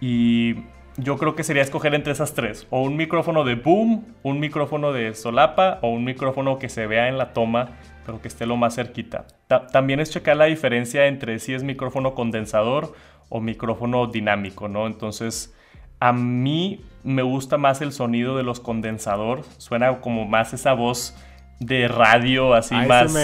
[0.00, 0.56] Y
[0.96, 4.92] yo creo que sería escoger entre esas tres, o un micrófono de boom, un micrófono
[4.92, 7.70] de solapa o un micrófono que se vea en la toma,
[8.04, 9.26] pero que esté lo más cerquita.
[9.72, 12.94] también es checar la diferencia entre si es micrófono condensador
[13.28, 14.86] o micrófono dinámico, ¿no?
[14.86, 15.54] Entonces,
[16.00, 21.14] a mí me gusta más el sonido de los condensador, suena como más esa voz
[21.60, 23.14] de radio, así más.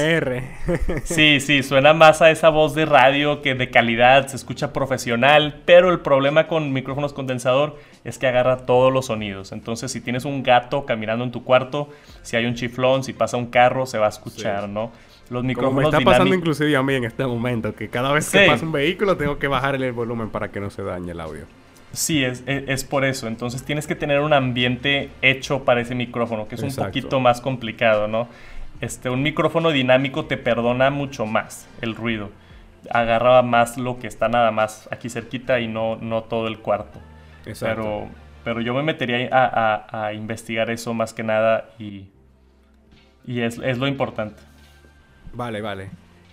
[1.05, 5.63] sí, sí, suena más a esa voz de radio que de calidad, se escucha profesional,
[5.65, 9.53] pero el problema con micrófonos condensador es que agarra todos los sonidos.
[9.53, 11.89] Entonces, si tienes un gato caminando en tu cuarto,
[12.21, 14.93] si hay un chiflón, si pasa un carro, se va a escuchar, ¿no?
[15.31, 18.31] Los micrófonos Como me está pasando inclusive a mí en este momento, que cada vez
[18.31, 21.21] que pasa un vehículo tengo que bajarle el volumen para que no se dañe el
[21.21, 21.47] audio.
[21.97, 23.27] Sí, es, es, por eso.
[23.27, 27.41] Entonces tienes que tener un ambiente hecho para ese micrófono, que es un poquito más
[27.41, 28.29] complicado, ¿no?
[28.83, 32.31] Este, un micrófono dinámico te perdona mucho más el ruido.
[32.91, 37.01] Agarra más lo que está nada más aquí cerquita y no, no todo el cuarto.
[37.47, 37.83] Exacto.
[37.83, 38.09] Pero,
[38.45, 42.09] pero yo me metería a, a, investigar eso más que nada y,
[43.27, 44.43] y es, es lo importante.
[45.33, 45.89] Vale, vale.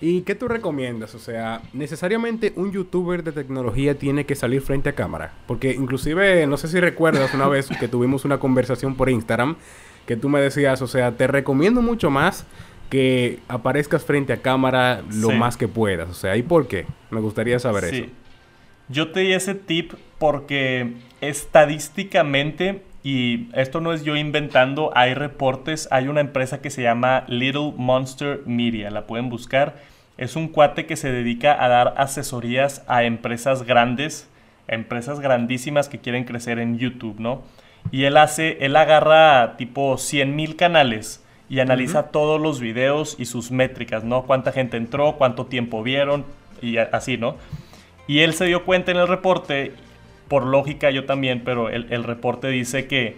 [0.06, 1.16] ¿Y qué tú recomiendas?
[1.16, 5.32] O sea, necesariamente un youtuber de tecnología tiene que salir frente a cámara.
[5.48, 9.56] Porque inclusive, no sé si recuerdas una vez que tuvimos una conversación por Instagram,
[10.06, 12.46] que tú me decías, o sea, te recomiendo mucho más
[12.90, 16.10] que aparezcas frente a cámara lo más que puedas.
[16.10, 16.86] O sea, ¿y por qué?
[17.10, 17.96] Me gustaría saber sí.
[17.96, 18.06] eso.
[18.90, 25.88] Yo te di ese tip porque estadísticamente, y esto no es yo inventando, hay reportes,
[25.92, 30.86] hay una empresa que se llama Little Monster Media, la pueden buscar es un cuate
[30.86, 34.30] que se dedica a dar asesorías a empresas grandes,
[34.70, 37.44] a empresas grandísimas que quieren crecer en YouTube, ¿no?
[37.92, 43.26] Y él hace, él agarra tipo 100 mil canales y analiza todos los videos y
[43.26, 44.24] sus métricas, ¿no?
[44.24, 46.26] Cuánta gente entró, cuánto tiempo vieron
[46.62, 47.36] y así, ¿no?
[48.08, 49.74] Y él se dio cuenta en el reporte,
[50.28, 53.18] por lógica yo también, pero el, reporte dice que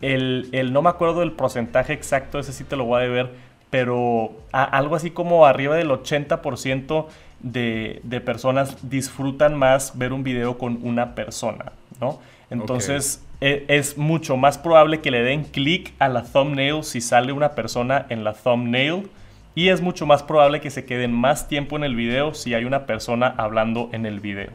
[0.00, 3.30] el, el, no me acuerdo del porcentaje exacto, ese sí te lo voy a deber,
[3.72, 7.06] pero algo así como arriba del 80%
[7.40, 12.20] de, de, personas disfrutan más ver un video con una persona, ¿no?
[12.50, 17.32] Entonces e, es, mucho más probable que le den clic a la thumbnail si sale
[17.32, 19.08] una persona en la thumbnail
[19.54, 22.66] y es mucho más probable que se queden más tiempo en el video si hay
[22.66, 24.50] una persona hablando en el video.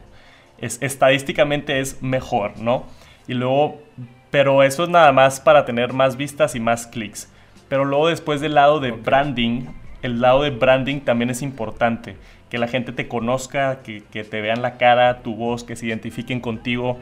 [0.58, 2.84] Es, estadísticamente es mejor, ¿no?
[3.26, 3.82] Y luego,
[4.30, 7.28] pero eso es nada más para tener más vistas y más clics.
[7.68, 9.66] Pero luego después del lado de branding,
[10.02, 12.16] el lado de branding también es importante.
[12.50, 16.40] Que la gente te conozca, que, te vean la cara, tu voz, que se identifiquen
[16.40, 16.98] contigo.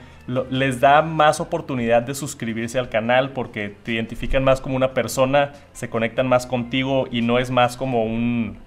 [0.51, 5.53] les da más oportunidad de suscribirse al canal porque te identifican más como una persona,
[5.73, 8.59] se conectan más contigo y no es más como un...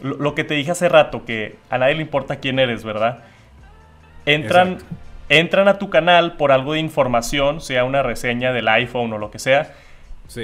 [0.00, 3.24] Lo, que te dije hace rato, que a nadie le importa quién eres, ¿verdad?
[4.26, 4.78] Entran,
[5.28, 9.30] entran a tu canal por algo de información, sea una reseña del iPhone o lo
[9.30, 9.72] que sea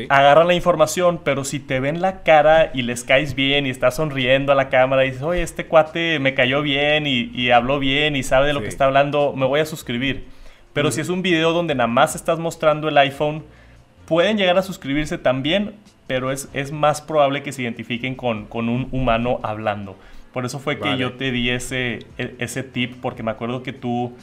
[0.09, 3.97] agarran la información, pero si te ven la cara y les caes bien y estás
[3.97, 8.17] sonriendo a la cámara y dices, oye, este cuate me cayó bien y, habló bien
[8.17, 10.27] y sabe de lo que está hablando, me voy a suscribir.
[10.73, 13.45] Pero si es un video donde nada más estás mostrando el iPhone,
[14.07, 15.75] pueden llegar a suscribirse también,
[16.07, 19.97] pero es, es más probable que se identifiquen con, con un humano hablando.
[20.33, 23.73] Por eso fue que yo te di ese, e, ese tip, porque me acuerdo que
[23.73, 24.17] tú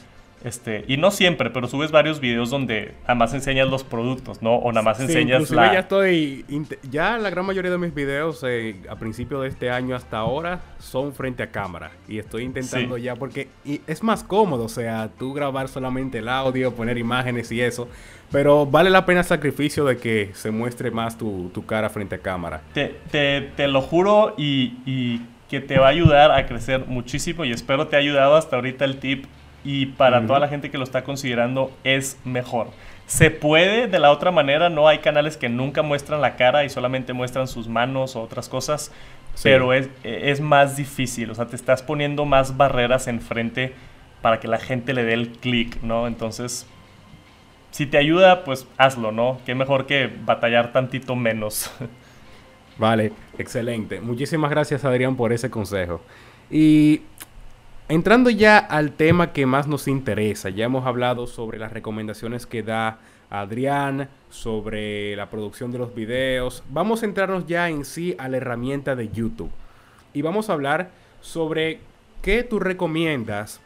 [0.46, 4.54] este, y no siempre, pero subes varios videos donde nada más enseñas los productos, ¿no?
[4.54, 5.72] O nada más enseñas la...
[5.72, 6.44] ya estoy...
[6.88, 10.60] Ya la gran mayoría de mis videos eh, a principio de este año hasta ahora
[10.78, 11.90] son frente a cámara.
[12.06, 13.48] Y estoy intentando ya porque
[13.88, 17.88] es más cómodo, o sea, tú grabar solamente el audio, poner imágenes y eso.
[18.30, 22.18] Pero vale la pena el sacrificio de que se muestre más tu, cara frente a
[22.18, 22.62] cámara.
[22.72, 27.44] Te, te, te lo juro y, y que te va a ayudar a crecer muchísimo
[27.44, 29.26] y espero te ha ayudado hasta ahorita el tip
[29.66, 32.68] y para toda la gente que lo está considerando es mejor.
[33.06, 36.70] Se puede de la otra manera, no hay canales que nunca muestran la cara y
[36.70, 38.92] solamente muestran sus manos o otras cosas,
[39.42, 43.74] pero es, es, más difícil, o sea, te estás poniendo más barreras enfrente
[44.22, 46.06] para que la gente le dé el clic, ¿no?
[46.06, 46.64] Entonces,
[47.72, 49.40] si te ayuda, pues hazlo, ¿no?
[49.44, 51.72] Qué mejor que batallar tantito menos.
[52.78, 54.00] Vale, excelente.
[54.00, 56.02] Muchísimas gracias Adrián por ese consejo.
[56.50, 57.02] Y
[57.88, 62.64] Entrando ya al tema que más nos interesa, ya hemos hablado sobre las recomendaciones que
[62.64, 62.98] da
[63.30, 66.64] Adrián, sobre la producción de los videos.
[66.68, 69.52] Vamos a entrarnos ya en sí a la herramienta de YouTube.
[70.12, 71.78] Y vamos a hablar sobre
[72.22, 73.60] qué tú recomiendas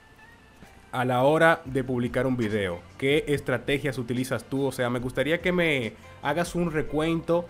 [0.92, 2.80] a la hora de publicar un video.
[2.98, 4.66] ¿Qué estrategias utilizas tú?
[4.66, 7.46] O sea, me gustaría que me hagas un recuento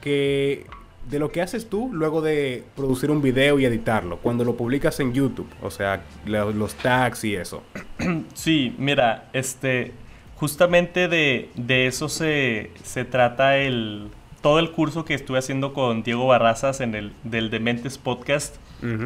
[0.00, 0.64] que
[1.10, 5.00] de lo que haces tú luego de producir un video y editarlo, cuando lo publicas
[5.00, 7.62] en YouTube, o sea, los tags y eso.
[8.34, 9.92] Sí, mira, este,
[10.36, 14.08] justamente de, eso se, se, trata el,
[14.42, 18.56] todo el curso que estuve haciendo con Diego Barrazas en el del Dementes Podcast.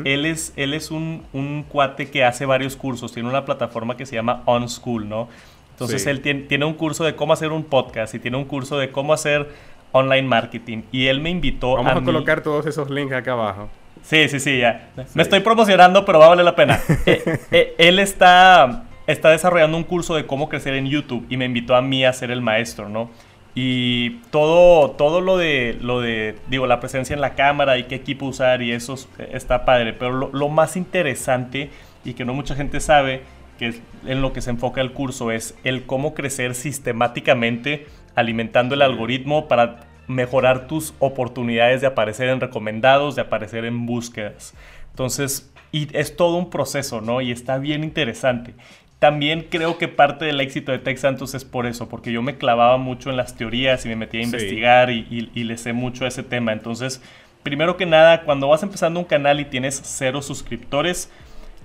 [0.05, 4.07] Él es, él es un, un, cuate que hace varios cursos, tiene una plataforma que
[4.07, 5.29] se llama On School, ¿no?
[5.71, 8.77] Entonces él tiene, tiene un curso de cómo hacer un podcast y tiene un curso
[8.77, 9.49] de cómo hacer
[9.92, 10.83] online marketing.
[10.92, 13.68] Y él me invitó Vamos a, colocar todos esos links acá abajo.
[14.03, 14.90] Sí, sí, sí, ya.
[15.14, 16.81] Me estoy promocionando, pero va a valer la pena.
[17.07, 21.46] Eh, eh, él está, está desarrollando un curso de cómo crecer en YouTube y me
[21.46, 23.11] invitó a mí a ser el maestro, ¿no?
[23.55, 27.96] Y todo, todo lo de, lo de, digo, la presencia en la cámara y qué
[27.96, 28.94] equipo usar y eso
[29.33, 29.94] está padre.
[29.94, 31.70] Pero lo, lo más interesante
[32.05, 33.22] y que no mucha gente sabe,
[33.59, 38.75] que es en lo que se enfoca el curso, es el cómo crecer sistemáticamente alimentando
[38.75, 44.55] el algoritmo para mejorar tus oportunidades de aparecer en recomendados, de aparecer en búsquedas.
[44.90, 47.21] Entonces, y es todo un proceso, ¿no?
[47.21, 48.55] Y está bien interesante.
[48.99, 52.37] También creo que parte del éxito de Tech Santos es por eso, porque yo me
[52.37, 56.05] clavaba mucho en las teorías y me metía a investigar y, y le sé mucho
[56.05, 56.53] a ese tema.
[56.53, 57.01] Entonces,
[57.44, 61.12] primero que nada, cuando vas empezando un canal y tienes cero suscriptores,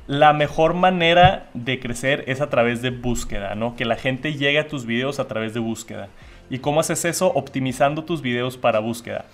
[0.05, 3.75] la mejor manera de crecer es a través de búsqueda, ¿no?
[3.75, 6.09] Que la gente llegue a tus videos a través de búsqueda.
[6.49, 7.31] ¿Y cómo haces eso?
[7.33, 9.25] Optimizando tus videos para búsqueda.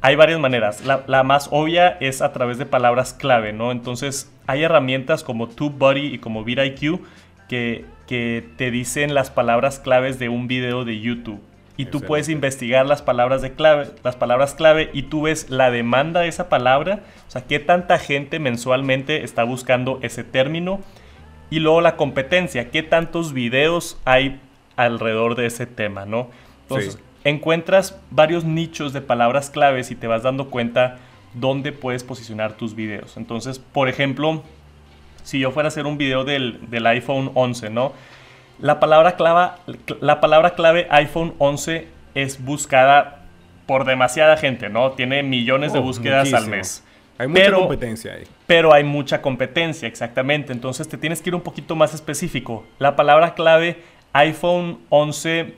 [0.00, 0.82] Hay varias maneras.
[0.84, 3.72] La, más obvia es a través de palabras clave, ¿no?
[3.72, 7.00] Entonces, hay herramientas como TubeBuddy y como VidIQ
[7.48, 11.40] que, que te dicen las palabras claves de un video de YouTube.
[11.76, 15.72] Y tú puedes investigar las palabras, de clave, las palabras clave y tú ves la
[15.72, 20.80] demanda de esa palabra, o sea, qué tanta gente mensualmente está buscando ese término.
[21.50, 24.40] Y luego la competencia, qué tantos videos hay
[24.76, 26.28] alrededor de ese tema, ¿no?
[26.62, 30.98] Entonces, encuentras varios nichos de palabras claves y te vas dando cuenta
[31.34, 33.16] dónde puedes posicionar tus videos.
[33.16, 34.42] Entonces, por ejemplo,
[35.22, 37.92] si yo fuera a hacer un video del, iPhone 11, ¿no?
[38.60, 39.52] La palabra, clave,
[40.00, 43.24] la palabra clave iPhone 11 es buscada
[43.66, 44.92] por demasiada gente, ¿no?
[44.92, 46.84] Tiene millones de oh, búsquedas al mes.
[47.16, 48.24] Hay mucha competencia ahí.
[48.46, 50.52] Pero hay mucha competencia, exactamente.
[50.52, 52.64] Entonces te tienes que ir un poquito más específico.
[52.78, 53.82] La palabra clave
[54.14, 55.54] iPhone 11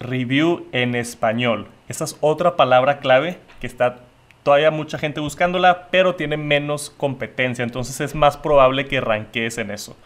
[0.00, 1.66] review en español.
[1.88, 4.00] Esa es otra palabra clave que está
[4.42, 7.62] todavía mucha gente buscándola, pero tiene menos competencia.
[7.62, 9.96] Entonces es más probable que ranquees en eso.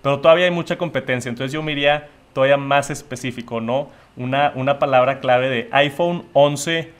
[0.00, 1.28] Pero todavía hay mucha competencia.
[1.28, 3.88] Entonces yo me iría todavía más específico, ¿no?
[4.16, 6.92] Una, una palabra clave de iPhone 11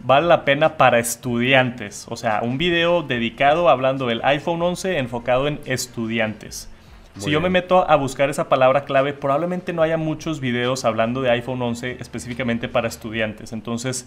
[0.00, 2.06] vale la pena para estudiantes.
[2.08, 6.70] O sea, un video dedicado hablando del iPhone 11 enfocado en estudiantes
[7.18, 11.22] si yo me meto a buscar esa palabra clave, probablemente no haya muchos videos hablando
[11.22, 13.52] de iPhone 11 específicamente para estudiantes.
[13.52, 14.06] Entonces,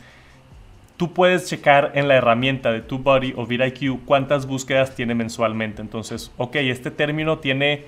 [0.98, 5.82] tú puedes checar en la herramienta de TubeBuddy o VidIQ cuántas búsquedas tiene mensualmente.
[5.82, 7.86] Entonces, ok, este término tiene,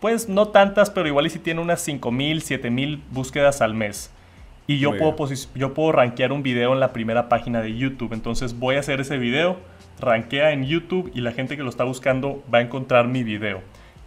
[0.00, 4.10] pues no tantas, pero igual y si tiene unas 5000, 7000 búsquedas al mes.
[4.66, 8.12] Y yo puedo, yo puedo rankear un video en la primera página de YouTube.
[8.14, 9.58] Entonces voy a hacer ese video,
[10.00, 13.60] rankea en YouTube y la gente que lo está buscando va a encontrar mi video.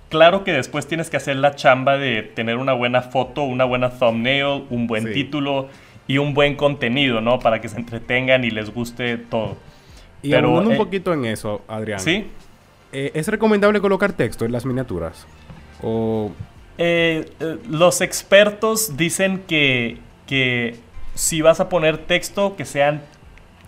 [0.10, 3.91] Claro que después tienes que hacer la chamba de tener una buena foto, una buena
[3.91, 5.69] thumbnail, un buen título
[6.08, 7.39] y un buen contenido, ¿no?
[7.39, 9.58] Para que se entretengan y les guste todo.
[10.24, 12.00] Y Pero, un eh, poquito en eso, Adrián.
[12.00, 12.28] Sí.
[12.91, 15.28] Eh, ¿Es recomendable colocar texto en las miniaturas?
[15.84, 16.32] O...
[16.80, 17.30] Eh,
[17.69, 20.78] los expertos dicen que, que
[21.13, 23.02] si vas a poner texto, que sean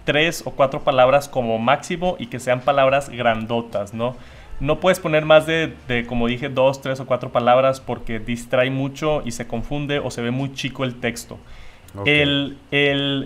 [0.06, 4.16] tres o cuatro palabras como máximo y que sean palabras grandotas, ¿no?
[4.62, 5.74] No puedes poner más de,
[6.08, 10.22] como dije, dos, tres o cuatro palabras porque distrae mucho y se confunde o se
[10.22, 11.40] ve muy chico el texto.
[12.06, 12.58] El,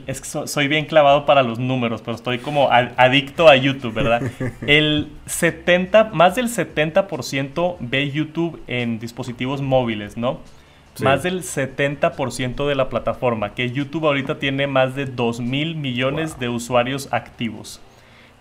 [0.07, 4.23] es que soy bien clavado para los números, pero estoy como adicto a YouTube, ¿verdad?
[4.65, 10.39] El 70, más del 70% ve YouTube en dispositivos móviles, ¿no?
[11.01, 16.39] Más del 70% de la plataforma, que YouTube ahorita tiene más de 2 mil millones
[16.39, 17.81] de usuarios activos.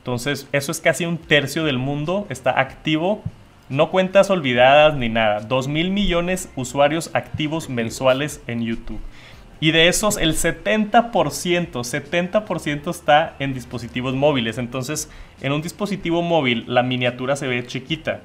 [0.05, 3.23] Entonces, eso es casi un tercio del mundo, está activo.
[3.71, 5.41] No cuentas olvidadas ni nada.
[5.41, 9.01] 2 mil millones usuarios activos mensuales en YouTube.
[9.61, 14.59] Y de esos, el 70%, 70% está en dispositivos móviles.
[14.59, 15.11] Entonces,
[15.41, 18.21] en un dispositivo móvil, la miniatura se ve chiquita.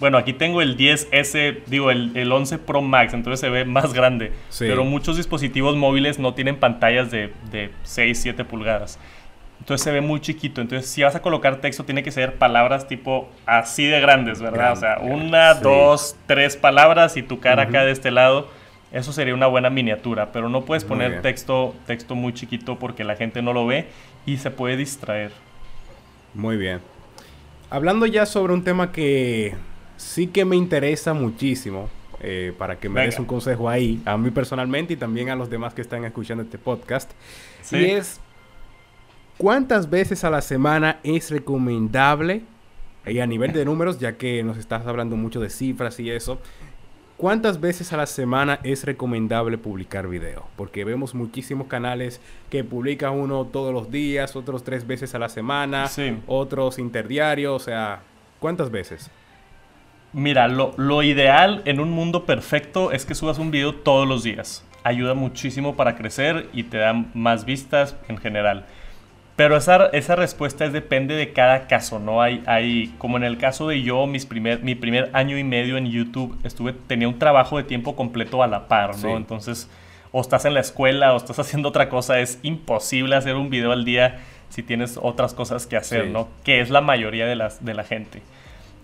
[0.00, 4.32] Bueno, aquí tengo el 10S, digo, el, 11 Pro Max, entonces se ve más grande.
[4.58, 8.98] Pero muchos dispositivos móviles no tienen pantallas de, de 6, 7 pulgadas.
[9.62, 10.60] Entonces se ve muy chiquito.
[10.60, 14.72] Entonces, si vas a colocar texto, tiene que ser palabras tipo así de grandes, ¿verdad?
[14.72, 18.48] o sea, una, dos, tres palabras y tu cara acá de este lado.
[18.90, 23.14] Eso sería una buena miniatura, pero no puedes poner texto, texto muy chiquito porque la
[23.14, 23.86] gente no lo ve
[24.26, 25.30] y se puede distraer.
[26.34, 26.80] Muy bien.
[27.70, 29.54] Hablando ya sobre un tema que
[29.96, 31.88] sí que me interesa muchísimo,
[32.20, 35.48] eh, para que me des un consejo ahí, a mí personalmente y también a los
[35.48, 37.12] demás que están escuchando este podcast.
[37.62, 37.76] ¿Sí?
[37.76, 38.20] Y es,
[39.38, 42.42] ¿cuántas veces a la semana es recomendable,
[43.06, 46.38] y a nivel de números, ya que nos estás hablando mucho de cifras y eso,
[47.22, 50.48] ¿Cuántas veces a la semana es recomendable publicar video?
[50.56, 52.20] Porque vemos muchísimos canales
[52.50, 55.88] que publican uno todos los días, otros tres veces a la semana,
[56.26, 58.00] otros interdiarios, o sea,
[58.40, 59.08] ¿cuántas veces?
[60.12, 64.24] Mira, lo, lo, ideal en un mundo perfecto es que subas un video todos los
[64.24, 64.66] días.
[64.82, 68.66] Ayuda muchísimo para crecer y te da más vistas en general.
[69.42, 72.22] Pero esa, esa respuesta es, depende de cada caso, ¿no?
[72.22, 75.76] Hay, hay, como en el caso de yo, mis primer, mi primer año y medio
[75.78, 79.16] en YouTube, estuve, tenía un trabajo de tiempo completo a la par, ¿no?
[79.16, 79.68] Entonces,
[80.12, 83.72] o estás en la escuela o estás haciendo otra cosa, es imposible hacer un video
[83.72, 86.28] al día si tienes otras cosas que hacer, ¿no?
[86.44, 88.22] Que es la mayoría de, las, de la gente.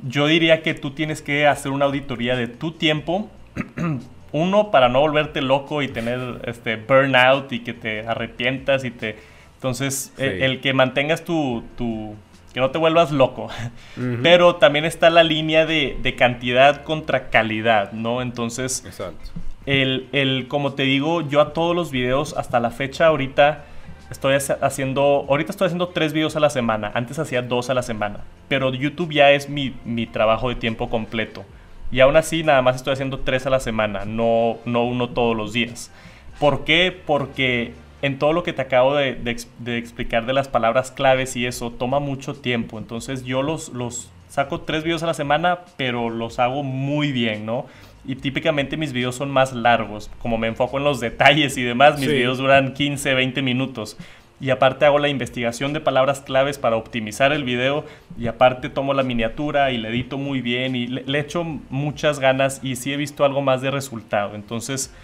[0.02, 3.30] Yo diría que tú tienes que hacer una auditoría de tu tiempo.
[4.32, 9.37] Uno, para no volverte loco y tener este burnout y que te arrepientas y te
[9.58, 12.14] entonces, e, el, que mantengas tu, tu,
[12.54, 13.48] que no te vuelvas loco.
[14.22, 18.22] Pero también está la línea de, de, cantidad contra calidad, ¿no?
[18.22, 19.30] Entonces, Exacto.
[19.66, 23.64] El, el, como te digo, yo a todos los videos hasta la fecha ahorita
[24.10, 27.82] estoy haciendo, ahorita estoy haciendo tres videos a la semana, antes hacía dos a la
[27.82, 31.44] semana, pero YouTube ya es mi, mi trabajo de tiempo completo.
[31.90, 35.36] Y aún así nada más estoy haciendo tres a la semana, no, no uno todos
[35.36, 35.90] los días.
[36.38, 36.96] ¿Por qué?
[37.04, 39.18] Porque en todo lo que te acabo de,
[39.66, 42.78] explicar de las palabras claves y eso, toma mucho tiempo.
[42.78, 47.44] Entonces yo los, los saco tres videos a la semana, pero los hago muy bien,
[47.44, 47.66] ¿no?
[48.06, 50.10] Y típicamente mis videos son más largos.
[50.20, 53.98] Como me enfoco en los detalles y demás, mis videos duran 15, 20 minutos.
[54.40, 57.84] Y aparte hago la investigación de palabras claves para optimizar el video.
[58.16, 60.76] Y aparte tomo la miniatura y le edito muy bien.
[60.76, 64.36] Y le, le echo muchas ganas y sí he visto algo más de resultado.
[64.36, 64.94] Entonces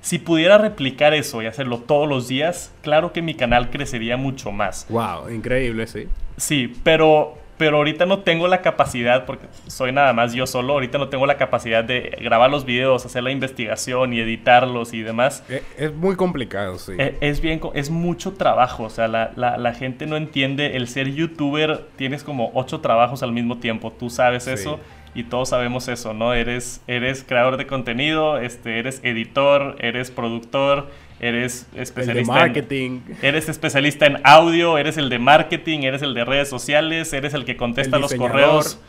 [0.00, 4.52] si pudiera replicar eso y hacerlo todos los días, claro que mi canal crecería mucho
[4.52, 4.86] más.
[4.88, 6.08] Wow, increíble, sí.
[6.36, 10.96] Sí, pero pero ahorita no tengo la capacidad, porque soy nada más yo solo, ahorita
[10.96, 15.42] no tengo la capacidad de grabar los videos, hacer la investigación y editarlos y demás.
[15.48, 16.92] E, es, muy complicado, sí.
[16.96, 21.12] E, es, bien, es mucho trabajo, o sea, la, la, gente no entiende, el ser
[21.12, 24.78] youtuber tienes como ocho trabajos al mismo tiempo, tú sabes eso
[25.14, 26.34] y todos sabemos eso, ¿no?
[26.34, 30.88] Eres, eres creador de contenido, este, eres editor, eres productor,
[31.20, 33.00] eres especialista de marketing.
[33.22, 37.44] eres especialista en audio, eres el de marketing, eres el de redes sociales, eres el
[37.44, 38.80] que contesta los correos.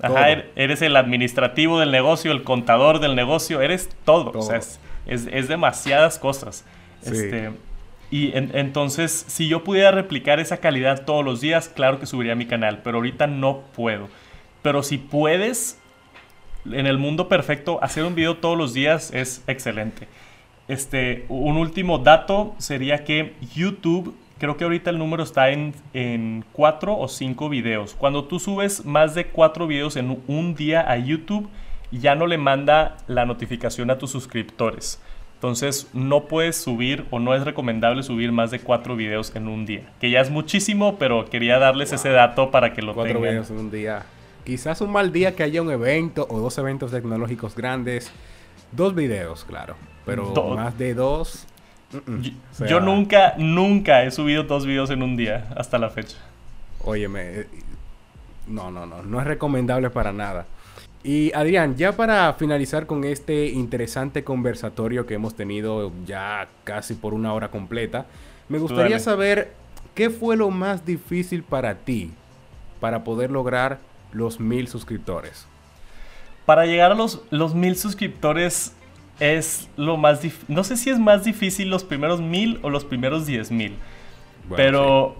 [0.00, 4.32] Ajá, er, eres el administrativo del negocio, el contador del negocio, eres todo.
[4.34, 6.64] O sea, es, es, demasiadas cosas.
[7.04, 7.50] Este,
[8.10, 12.46] y entonces, si yo pudiera replicar esa calidad todos los días, claro que subiría mi
[12.46, 14.08] canal, pero ahorita no puedo.
[14.64, 15.78] Pero si puedes,
[16.64, 20.08] en el mundo perfecto, hacer un video todos los días es excelente.
[20.68, 26.46] Este, un último dato sería que YouTube, creo que ahorita el número está en, en
[26.52, 27.92] cuatro o cinco videos.
[27.92, 31.50] Cuando tú subes más de cuatro videos en un día a YouTube,
[31.90, 34.98] ya no le manda la notificación a tus suscriptores.
[35.34, 39.66] Entonces no puedes subir o no es recomendable subir más de cuatro videos en un
[39.66, 39.92] día.
[40.00, 43.30] Que ya es muchísimo, pero quería darles ese dato para que lo cuatro tengan.
[43.30, 44.06] videos en un día.
[44.44, 48.10] Quizás un mal día que haya un evento o dos eventos tecnológicos grandes.
[48.72, 49.76] Dos videos, claro.
[50.04, 51.46] Pero más de dos.
[52.68, 56.16] Yo, nunca, nunca he subido dos videos en un día hasta la fecha.
[56.84, 57.40] Óyeme.
[57.40, 57.48] Eh,
[58.48, 59.02] no, no, no.
[59.02, 60.44] No es recomendable para nada.
[61.02, 67.14] Y Adrián, ya para finalizar con este interesante conversatorio que hemos tenido ya casi por
[67.14, 68.06] una hora completa,
[68.48, 69.52] me gustaría saber
[69.94, 72.10] qué fue lo más difícil para ti
[72.80, 73.78] para poder lograr
[74.14, 75.46] los mil suscriptores?
[76.46, 78.74] Para llegar a los, los mil suscriptores
[79.20, 80.54] es lo más difícil.
[80.54, 83.76] No sé si es más difícil los primeros mil o los primeros diez mil.
[84.56, 85.16] pero,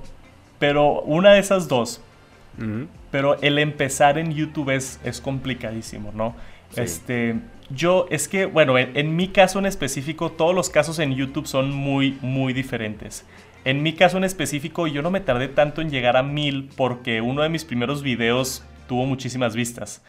[0.59, 2.01] pero una de esas dos.
[3.11, 6.37] Pero el empezar en YouTube es, es complicadísimo, ¿no?
[6.77, 7.37] Este,
[7.71, 11.47] yo, es que, bueno, en, en, mi caso en específico, todos los casos en YouTube
[11.47, 13.25] son muy, muy diferentes.
[13.65, 17.21] En mi caso en específico, yo no me tardé tanto en llegar a mil porque
[17.21, 20.03] uno de mis primeros videos tuvo muchísimas vistas.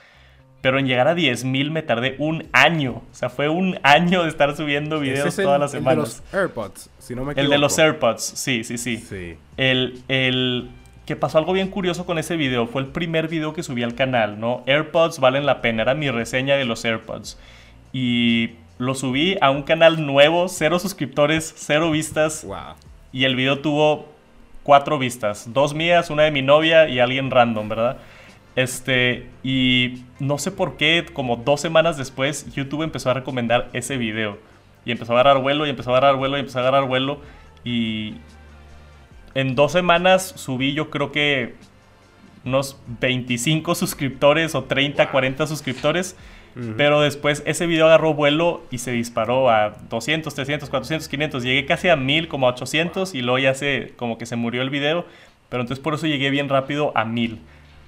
[0.62, 3.04] Pero en llegar a 10.000 me tardé un año.
[3.12, 6.24] O sea, fue un año de estar subiendo videos todas las semanas.
[6.26, 7.46] El de los AirPods, si no me equivoco.
[7.46, 8.98] El de los AirPods, sí, sí, sí.
[8.98, 9.38] sí.
[9.58, 10.70] El, el
[11.06, 12.66] que pasó algo bien curioso con ese video.
[12.66, 14.64] Fue el primer video que subí al canal, ¿no?
[14.66, 15.84] AirPods valen la pena.
[15.84, 17.38] Era mi reseña de los AirPods.
[17.94, 22.44] y lo subí a un canal nuevo, cero suscriptores, cero vistas.
[22.44, 22.76] Wow.
[23.14, 24.10] Y el video tuvo
[24.64, 27.98] cuatro vistas, dos mías, una de mi novia y alguien random, ¿verdad?
[28.56, 33.98] Este, y no sé por qué, como dos semanas después, YouTube empezó a recomendar ese
[33.98, 34.38] video.
[34.86, 37.20] Y empezó a agarrar vuelo, y empezó a agarrar vuelo, y empezó a agarrar vuelo.
[37.64, 38.16] Y
[39.34, 41.56] en dos semanas subí yo creo que
[42.46, 46.16] unos 25 suscriptores o 30, 40 suscriptores.
[46.78, 51.44] Pero después ese video agarró vuelo y se disparó a 200, 300, 400, 500.
[51.44, 54.62] Llegué casi a 1000, como a 800 y luego ya se, como que se murió
[54.62, 55.06] el video.
[55.50, 57.42] Pero entonces por eso llegué bien rápido a 1000.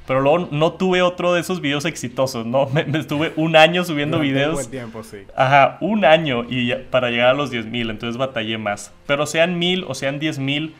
[0.07, 2.67] Pero luego no tuve otro de esos videos exitosos, ¿no?
[2.73, 4.53] Me, estuve un año subiendo videos.
[4.53, 5.17] Buen tiempo, sí.
[5.35, 8.93] Ajá, un año y para llegar a los 10.000, entonces batallé más.
[9.05, 10.71] Pero sean 1000 o sean 10.000,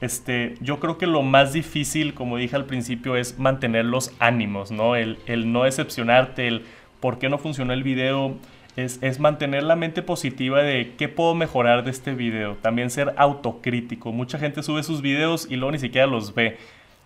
[0.00, 4.70] este, yo creo que lo más difícil, como dije al principio, es mantener los ánimos,
[4.70, 4.94] ¿no?
[4.94, 6.62] El, el no decepcionarte, el
[7.00, 8.36] por qué no funcionó el video,
[8.76, 12.56] es, es, mantener la mente positiva de qué puedo mejorar de este video.
[12.62, 14.12] También ser autocrítico.
[14.12, 16.58] Mucha gente sube sus videos y luego ni siquiera los ve.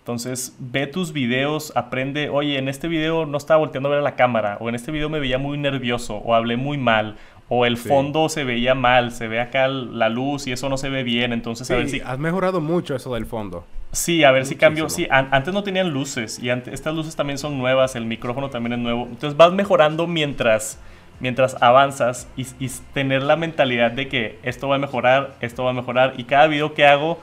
[0.03, 4.03] Entonces, ve tus videos, aprende, oye, en este video no estaba volteando a ver a
[4.03, 7.15] la cámara, o en este video me veía muy nervioso, o hablé muy mal,
[7.49, 10.89] o el fondo se veía mal, se ve acá la luz y eso no se
[10.89, 12.01] ve bien, entonces a ver si...
[12.01, 13.65] Has mejorado mucho eso del fondo.
[13.93, 14.89] Sí, a ver si cambio.
[14.89, 18.79] Sí, antes no tenían luces y estas luces también son nuevas, el micrófono también es
[18.79, 19.05] nuevo.
[19.05, 20.81] Entonces vas mejorando mientras,
[21.21, 22.47] mientras avanzas y,
[22.95, 26.47] tener la mentalidad de que esto va a mejorar, esto va a mejorar y cada
[26.47, 27.21] video que hago,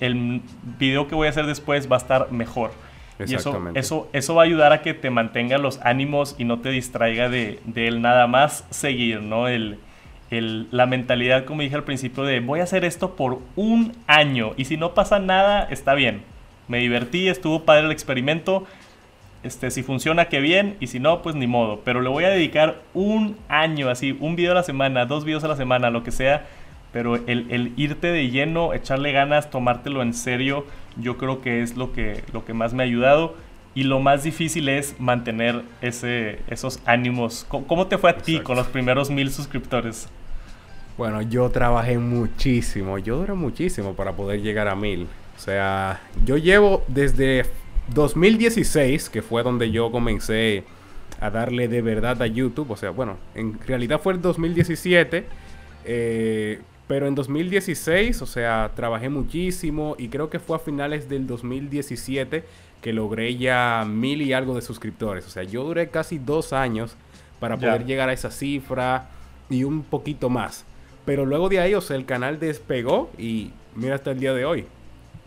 [0.00, 0.42] el
[0.78, 2.72] video que voy a hacer después va a estar mejor.
[3.18, 6.58] Y eso, eso, eso va a ayudar a que te mantenga los ánimos y no
[6.60, 9.48] te distraiga de, de él nada más seguir, ¿no?
[9.48, 9.78] El,
[10.28, 14.66] la mentalidad, como dije al principio, de voy a hacer esto por un año y
[14.66, 16.22] si no pasa nada, está bien.
[16.68, 18.66] Me divertí, estuvo padre el experimento.
[19.44, 21.80] Este, si funciona, qué bien, y si no, pues ni modo.
[21.84, 25.44] Pero le voy a dedicar un año, así, un video a la semana, dos videos
[25.44, 26.46] a la semana, lo que sea.
[26.92, 30.64] Pero el, el irte de lleno, echarle ganas, tomártelo en serio,
[30.98, 33.34] yo creo que es lo que, lo que más me ha ayudado.
[33.74, 37.46] Y lo más difícil es mantener ese, esos ánimos.
[37.48, 40.08] ¿Cómo, te fue a ti con los primeros mil suscriptores?
[40.96, 45.06] Bueno, yo trabajé muchísimo, yo duré muchísimo para poder llegar a mil.
[45.36, 47.44] O sea, yo llevo desde
[47.92, 50.64] 2016, que fue donde yo comencé
[51.20, 52.70] a darle de verdad a YouTube.
[52.70, 55.26] O sea, bueno, en realidad fue el 2017.
[55.84, 61.26] Eh, pero en 2016, o sea, trabajé muchísimo y creo que fue a finales del
[61.26, 62.44] 2017
[62.80, 65.26] que logré ya mil y algo de suscriptores.
[65.26, 66.96] O sea, yo duré casi dos años
[67.40, 69.08] para poder llegar a esa cifra
[69.50, 70.64] y un poquito más.
[71.04, 74.44] Pero luego de ahí, o sea, el canal despegó y mira hasta el día de
[74.44, 74.66] hoy.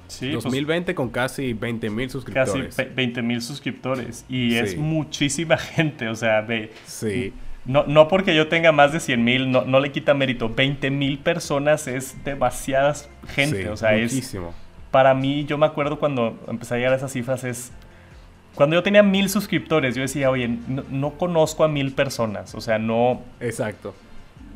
[0.08, 2.76] Sí, 2020 pues con casi 20 mil suscriptores.
[2.76, 4.26] Casi 20 mil suscriptores.
[4.28, 6.72] Y es muchísima gente, o sea, de...
[6.86, 7.34] Sí.
[7.66, 10.50] No, no porque yo tenga más de 100 mil, no, no, le quita mérito.
[10.50, 14.50] 20 mil personas es demasiadas gente, o sea, muchísimo.
[14.50, 14.56] es...
[14.92, 17.72] Para mí, yo me acuerdo cuando empecé a llegar a esas cifras, es...
[18.56, 22.62] Cuando yo tenía mil suscriptores, yo decía, oye, no, no conozco a mil personas, o
[22.62, 23.22] sea, no...
[23.40, 23.94] Exacto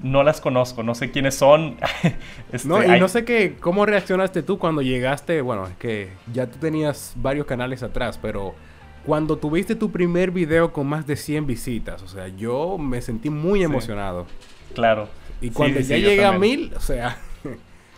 [0.04, 1.78] no las conozco, no sé quiénes son.
[2.52, 6.46] este, no, y no sé qué, cómo reaccionaste tú cuando llegaste, bueno, es que ya
[6.46, 8.54] tú tenías varios canales atrás, pero
[9.06, 13.30] cuando tuviste tu primer video con más de 100 visitas, o sea, yo me sentí
[13.30, 14.26] muy emocionado.
[14.74, 15.10] Claro.
[15.42, 17.18] Y cuando ya llegué a mil, o sea,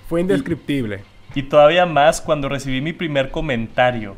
[0.10, 1.03] fue indescriptible.
[1.34, 4.16] Y, todavía más cuando recibí mi primer comentario.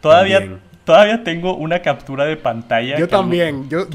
[0.00, 2.96] Todavía, Todavía tengo una captura de pantalla.
[2.96, 3.68] Yo también.
[3.68, 3.88] Yo,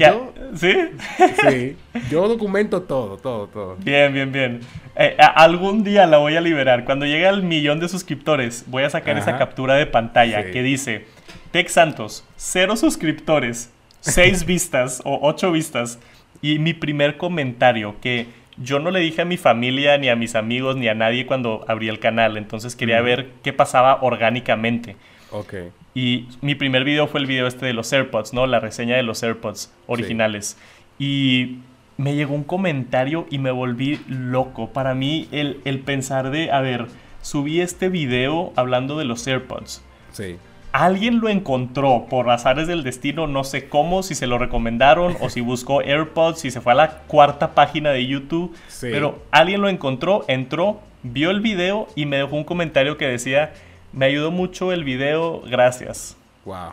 [0.54, 0.74] ¿Sí?
[1.16, 1.76] Sí.
[2.10, 3.76] Yo documento todo, todo, todo.
[3.78, 4.60] Bien, bien, bien.
[4.94, 6.84] Eh, algún día la voy a liberar.
[6.84, 11.06] Cuando llegue al millón de suscriptores, voy a sacar esa captura de pantalla que dice:
[11.52, 15.98] Tex Santos, cero suscriptores, seis vistas o ocho vistas.
[16.40, 18.26] Y mi primer comentario que
[18.56, 21.64] yo no le dije a mi familia, ni a mis amigos, ni a nadie cuando
[21.68, 22.36] abrí el canal.
[22.38, 24.96] Entonces quería ver qué pasaba orgánicamente.
[25.30, 25.54] Ok.
[25.94, 28.46] Y mi primer video fue el video este de los AirPods, ¿no?
[28.46, 30.56] La reseña de los AirPods originales.
[30.98, 31.58] Y
[31.98, 34.70] me llegó un comentario y me volví loco.
[34.70, 36.86] Para mí, el, el pensar de, a ver,
[37.20, 39.82] subí este video hablando de los AirPods.
[40.12, 40.36] Sí.
[40.72, 45.28] Alguien lo encontró por azares del destino, no sé cómo, si se lo recomendaron o
[45.28, 48.56] si buscó AirPods, si se fue a la cuarta página de YouTube.
[48.68, 48.88] Sí.
[48.90, 53.52] Pero alguien lo encontró, entró, vio el video y me dejó un comentario que decía
[53.92, 56.16] me ayudó mucho el video, gracias.
[56.44, 56.72] Wow.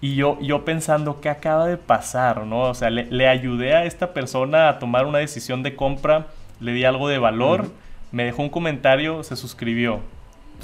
[0.00, 2.44] Y yo, yo pensando, ¿qué acaba de pasar?
[2.44, 2.62] ¿no?
[2.62, 6.26] O sea, le, ayudé a esta persona a tomar una decisión de compra,
[6.60, 7.70] le di algo de valor,
[8.12, 10.00] me dejó un comentario, se suscribió.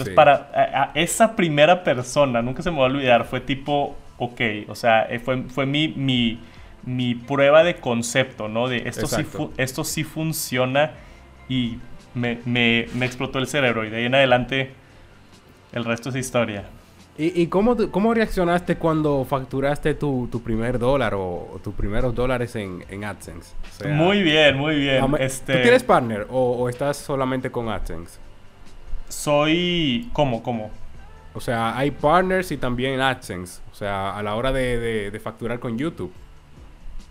[0.01, 4.75] Entonces, para esa primera persona, nunca se me va a olvidar, fue tipo, ok, o
[4.75, 6.39] sea, eh, fue, fue mi, mi,
[6.85, 8.69] mi prueba de concepto, ¿no?
[8.69, 9.27] De esto, sí,
[9.57, 10.93] esto sí funciona
[11.49, 11.79] y
[12.15, 14.71] me, me, me, explotó el cerebro y de ahí en adelante
[15.73, 16.65] el resto es historia.
[17.19, 22.57] ¿Y, y cómo, cómo, reaccionaste cuando facturaste tu, tu primer dólar o, tus primeros dólares
[22.57, 23.55] en, en AdSense?
[23.89, 25.05] muy bien, muy bien.
[25.19, 25.55] este...
[25.55, 28.19] ¿Tú tienes partner o, o, estás solamente con AdSense?
[29.11, 30.09] Soy...
[30.13, 30.43] ¿Cómo?
[30.43, 30.71] ¿Cómo?
[31.35, 33.61] O sea, hay partners y también AdSense.
[33.71, 36.13] O sea, a la hora de, de, de facturar con YouTube.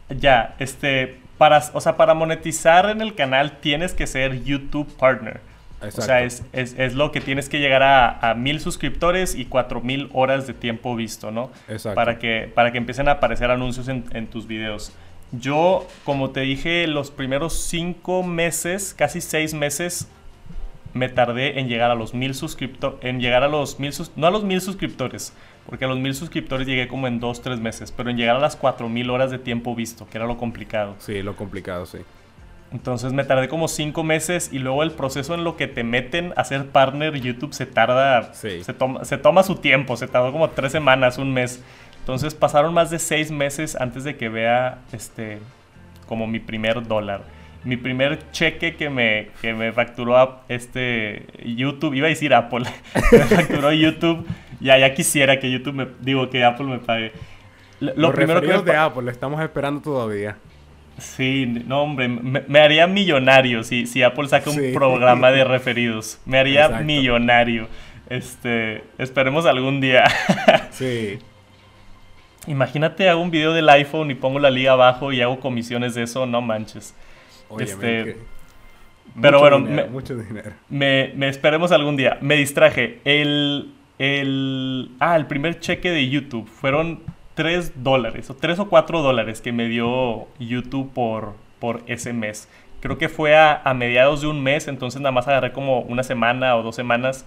[0.09, 5.39] Ya, este, para, o sea, para monetizar en el canal tienes que ser YouTube Partner.
[5.81, 6.01] Exacto.
[6.01, 9.45] O sea, es, es, es, lo que tienes que llegar a, a mil suscriptores y
[9.45, 11.51] cuatro mil horas de tiempo visto, ¿no?
[11.69, 11.95] Exacto.
[11.95, 14.91] Para que, para que empiecen a aparecer anuncios en, en tus videos.
[15.31, 20.09] Yo, como te dije, los primeros cinco meses, casi seis meses,
[20.93, 24.31] me tardé en llegar a los mil suscriptores, en llegar a los mil, no a
[24.31, 25.33] los mil suscriptores,
[25.65, 28.39] porque a los mil suscriptores llegué como en dos, tres meses, pero en llegar a
[28.39, 30.95] las cuatro mil horas de tiempo visto, que era lo complicado.
[30.99, 31.99] Sí, lo complicado, sí.
[32.71, 36.33] Entonces me tardé como cinco meses y luego el proceso en lo que te meten
[36.35, 38.63] a ser partner YouTube se tarda, sí.
[38.63, 41.63] se, toma, se toma su tiempo, se tardó como tres semanas, un mes.
[41.99, 45.39] Entonces pasaron más de seis meses antes de que vea este
[46.07, 47.21] como mi primer dólar.
[47.63, 52.65] Mi primer cheque que me, que me facturó este YouTube, iba a decir Apple,
[53.11, 54.25] me facturó YouTube
[54.59, 55.87] ya, ya quisiera que YouTube me...
[56.01, 57.13] Digo, que Apple me pague.
[57.79, 60.37] Lo, Los primero que de Apple, lo estamos esperando todavía.
[60.97, 66.19] Sí, no, hombre, me, haría millonario si, si Apple saca un programa de referidos.
[66.25, 67.67] Me haría millonario.
[68.09, 70.03] Este, esperemos algún día.
[70.71, 71.19] sí.
[72.47, 76.03] Imagínate, hago un video del iPhone y pongo la liga abajo y hago comisiones de
[76.03, 76.95] eso, no manches.
[77.49, 78.17] Oye, este,
[79.19, 80.51] pero bueno, dinero, me, mucho dinero.
[80.69, 82.17] Me, me esperemos algún día.
[82.21, 82.99] Me distraje.
[83.05, 87.01] El, el, ah, el primer cheque de YouTube fueron
[87.35, 92.49] 3 dólares, o 3 o 4 dólares que me dio YouTube por, por ese mes.
[92.81, 96.03] Creo que fue a, a, mediados de un mes, entonces nada más agarré como una
[96.03, 97.25] semana o dos semanas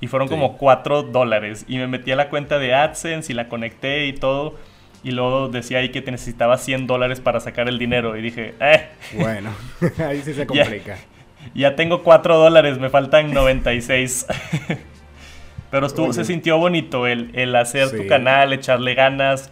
[0.00, 0.34] y fueron sí.
[0.34, 1.64] como 4 dólares.
[1.68, 4.54] Y me metí a la cuenta de AdSense y la conecté y todo.
[5.02, 8.16] Y luego decía ahí que te necesitaba 100 dólares para sacar el dinero.
[8.16, 8.88] Y dije, eh.
[9.14, 9.50] Bueno,
[9.98, 10.96] ahí sí se complica.
[10.96, 14.26] Ya, ya tengo 4 dólares, me faltan 96.
[15.70, 17.96] Pero estuvo, se sintió bonito el, el hacer sí.
[17.98, 19.50] tu canal, echarle ganas,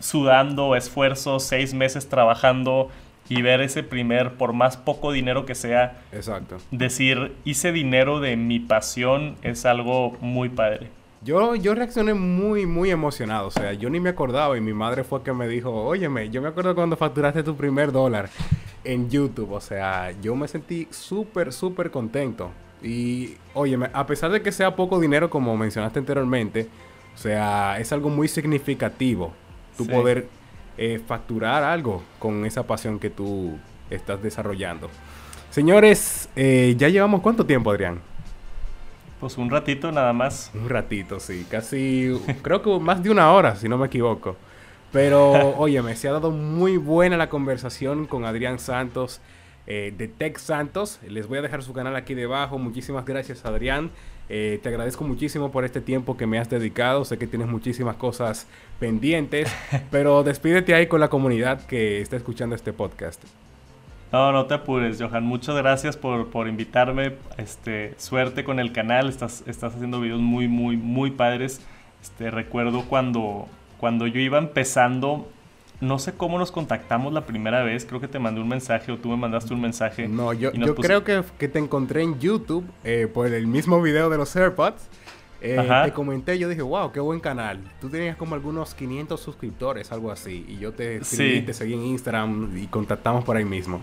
[0.00, 2.90] sudando, esfuerzo, seis meses trabajando
[3.28, 6.58] y ver ese primer, por más poco dinero que sea, Exacto.
[6.70, 10.88] decir, hice dinero de mi pasión, es algo muy padre.
[11.22, 13.48] Yo, yo reaccioné muy, muy emocionado.
[13.48, 16.40] O sea, yo ni me acordaba y mi madre fue que me dijo, óyeme, yo
[16.40, 18.30] me acuerdo cuando facturaste tu primer dólar
[18.84, 19.52] en YouTube.
[19.52, 22.50] O sea, yo me sentí súper, súper contento.
[22.82, 26.68] Y, oye, a pesar de que sea poco dinero, como mencionaste anteriormente,
[27.14, 29.32] o sea, es algo muy significativo
[29.76, 29.90] tu sí.
[29.90, 30.28] poder
[30.76, 33.58] eh, facturar algo con esa pasión que tú
[33.90, 34.88] estás desarrollando.
[35.50, 38.00] Señores, eh, ya llevamos cuánto tiempo, Adrián?
[39.20, 40.50] Pues un ratito nada más.
[40.54, 41.46] Un ratito, sí.
[41.50, 44.36] Casi, creo que más de una hora, si no me equivoco.
[44.92, 49.20] Pero, oye, me se ha dado muy buena la conversación con Adrián Santos
[49.66, 51.00] eh, de Tech Santos.
[51.06, 52.58] Les voy a dejar su canal aquí debajo.
[52.58, 53.90] Muchísimas gracias, Adrián.
[54.30, 57.04] Eh, te agradezco muchísimo por este tiempo que me has dedicado.
[57.04, 58.46] Sé que tienes muchísimas cosas
[58.78, 59.50] pendientes,
[59.90, 63.22] pero despídete ahí con la comunidad que está escuchando este podcast.
[64.12, 65.24] No, no te apures, Johan.
[65.24, 67.16] Muchas gracias por, por invitarme.
[67.36, 69.08] Este, suerte con el canal.
[69.08, 71.60] Estás, estás haciendo videos muy, muy, muy padres.
[72.02, 73.48] Este, recuerdo cuando,
[73.78, 75.28] cuando yo iba empezando,
[75.80, 77.84] no sé cómo nos contactamos la primera vez.
[77.84, 80.08] Creo que te mandé un mensaje o tú me mandaste un mensaje.
[80.08, 84.08] No, yo, yo creo que, que, te encontré en YouTube eh, por el mismo video
[84.08, 84.88] de los AirPods.
[85.40, 87.60] Eh, te comenté, yo dije, wow, qué buen canal.
[87.80, 90.44] Tú tenías como algunos 500 suscriptores, algo así.
[90.48, 91.42] Y yo te escribí, sí.
[91.42, 93.80] te seguí en Instagram y contactamos por ahí mismo.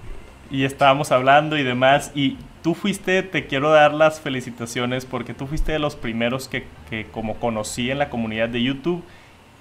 [0.51, 2.12] Y estábamos hablando y demás.
[2.14, 6.66] Y tú fuiste, te quiero dar las felicitaciones porque tú fuiste de los primeros que,
[6.89, 9.03] que como conocí en la comunidad de YouTube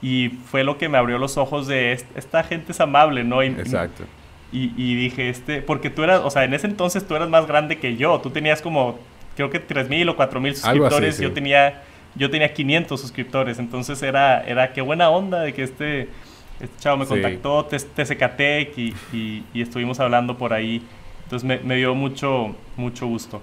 [0.02, 3.42] y fue lo que me abrió los ojos de esta gente es amable, ¿no?
[3.42, 4.04] Y, Exacto.
[4.52, 7.46] Y, y, dije, este, porque tú eras, o sea, en ese entonces tú eras más
[7.46, 8.98] grande que yo, tú tenías como,
[9.36, 11.22] creo que 3.000 o 4.000 suscriptores, así, sí.
[11.22, 11.82] yo tenía,
[12.14, 16.08] yo tenía 500 suscriptores, entonces era, era qué buena onda de que este,
[16.60, 17.10] este chavo me sí.
[17.10, 20.82] contactó, TCKTech y, y, y, estuvimos hablando por ahí,
[21.24, 23.42] entonces me, me dio mucho, mucho gusto.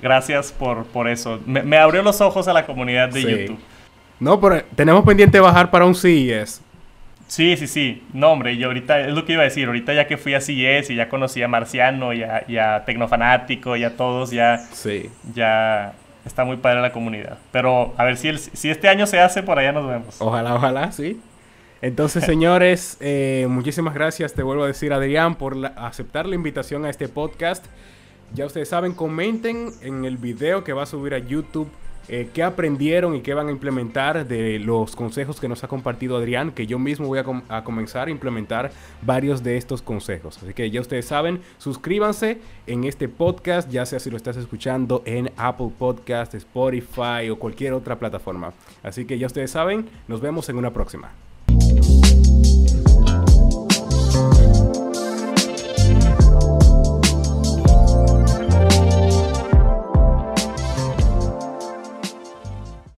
[0.00, 1.40] Gracias por, por eso.
[1.44, 3.28] Me, me, abrió los ojos a la comunidad de sí.
[3.28, 3.58] YouTube.
[4.20, 6.62] No, pero tenemos pendiente bajar para un CES.
[7.28, 8.02] Sí, sí, sí.
[8.14, 9.66] No, hombre, y ahorita es lo que iba a decir.
[9.66, 12.84] Ahorita ya que fui a CES y ya conocí a Marciano y a, y a
[12.84, 15.10] Tecnofanático y a todos, ya, sí.
[15.34, 15.92] ya
[16.24, 17.36] está muy padre la comunidad.
[17.52, 20.16] Pero a ver si, el, si este año se hace, por allá nos vemos.
[20.20, 21.20] Ojalá, ojalá, sí.
[21.82, 26.90] Entonces, señores, eh, muchísimas gracias, te vuelvo a decir, Adrián, por aceptar la invitación a
[26.90, 27.66] este podcast.
[28.32, 31.70] Ya ustedes saben, comenten en el video que va a subir a YouTube
[32.08, 36.16] eh, qué aprendieron y qué van a implementar de los consejos que nos ha compartido
[36.16, 38.70] Adrián, que yo mismo voy a, comenzar a implementar
[39.02, 40.38] varios de estos consejos.
[40.42, 45.02] Así que ya ustedes saben, suscríbanse en este podcast, ya sea si lo estás escuchando
[45.04, 48.52] en Apple Podcast, Spotify o cualquier otra plataforma.
[48.82, 51.12] Así que ya ustedes saben, nos vemos en una próxima.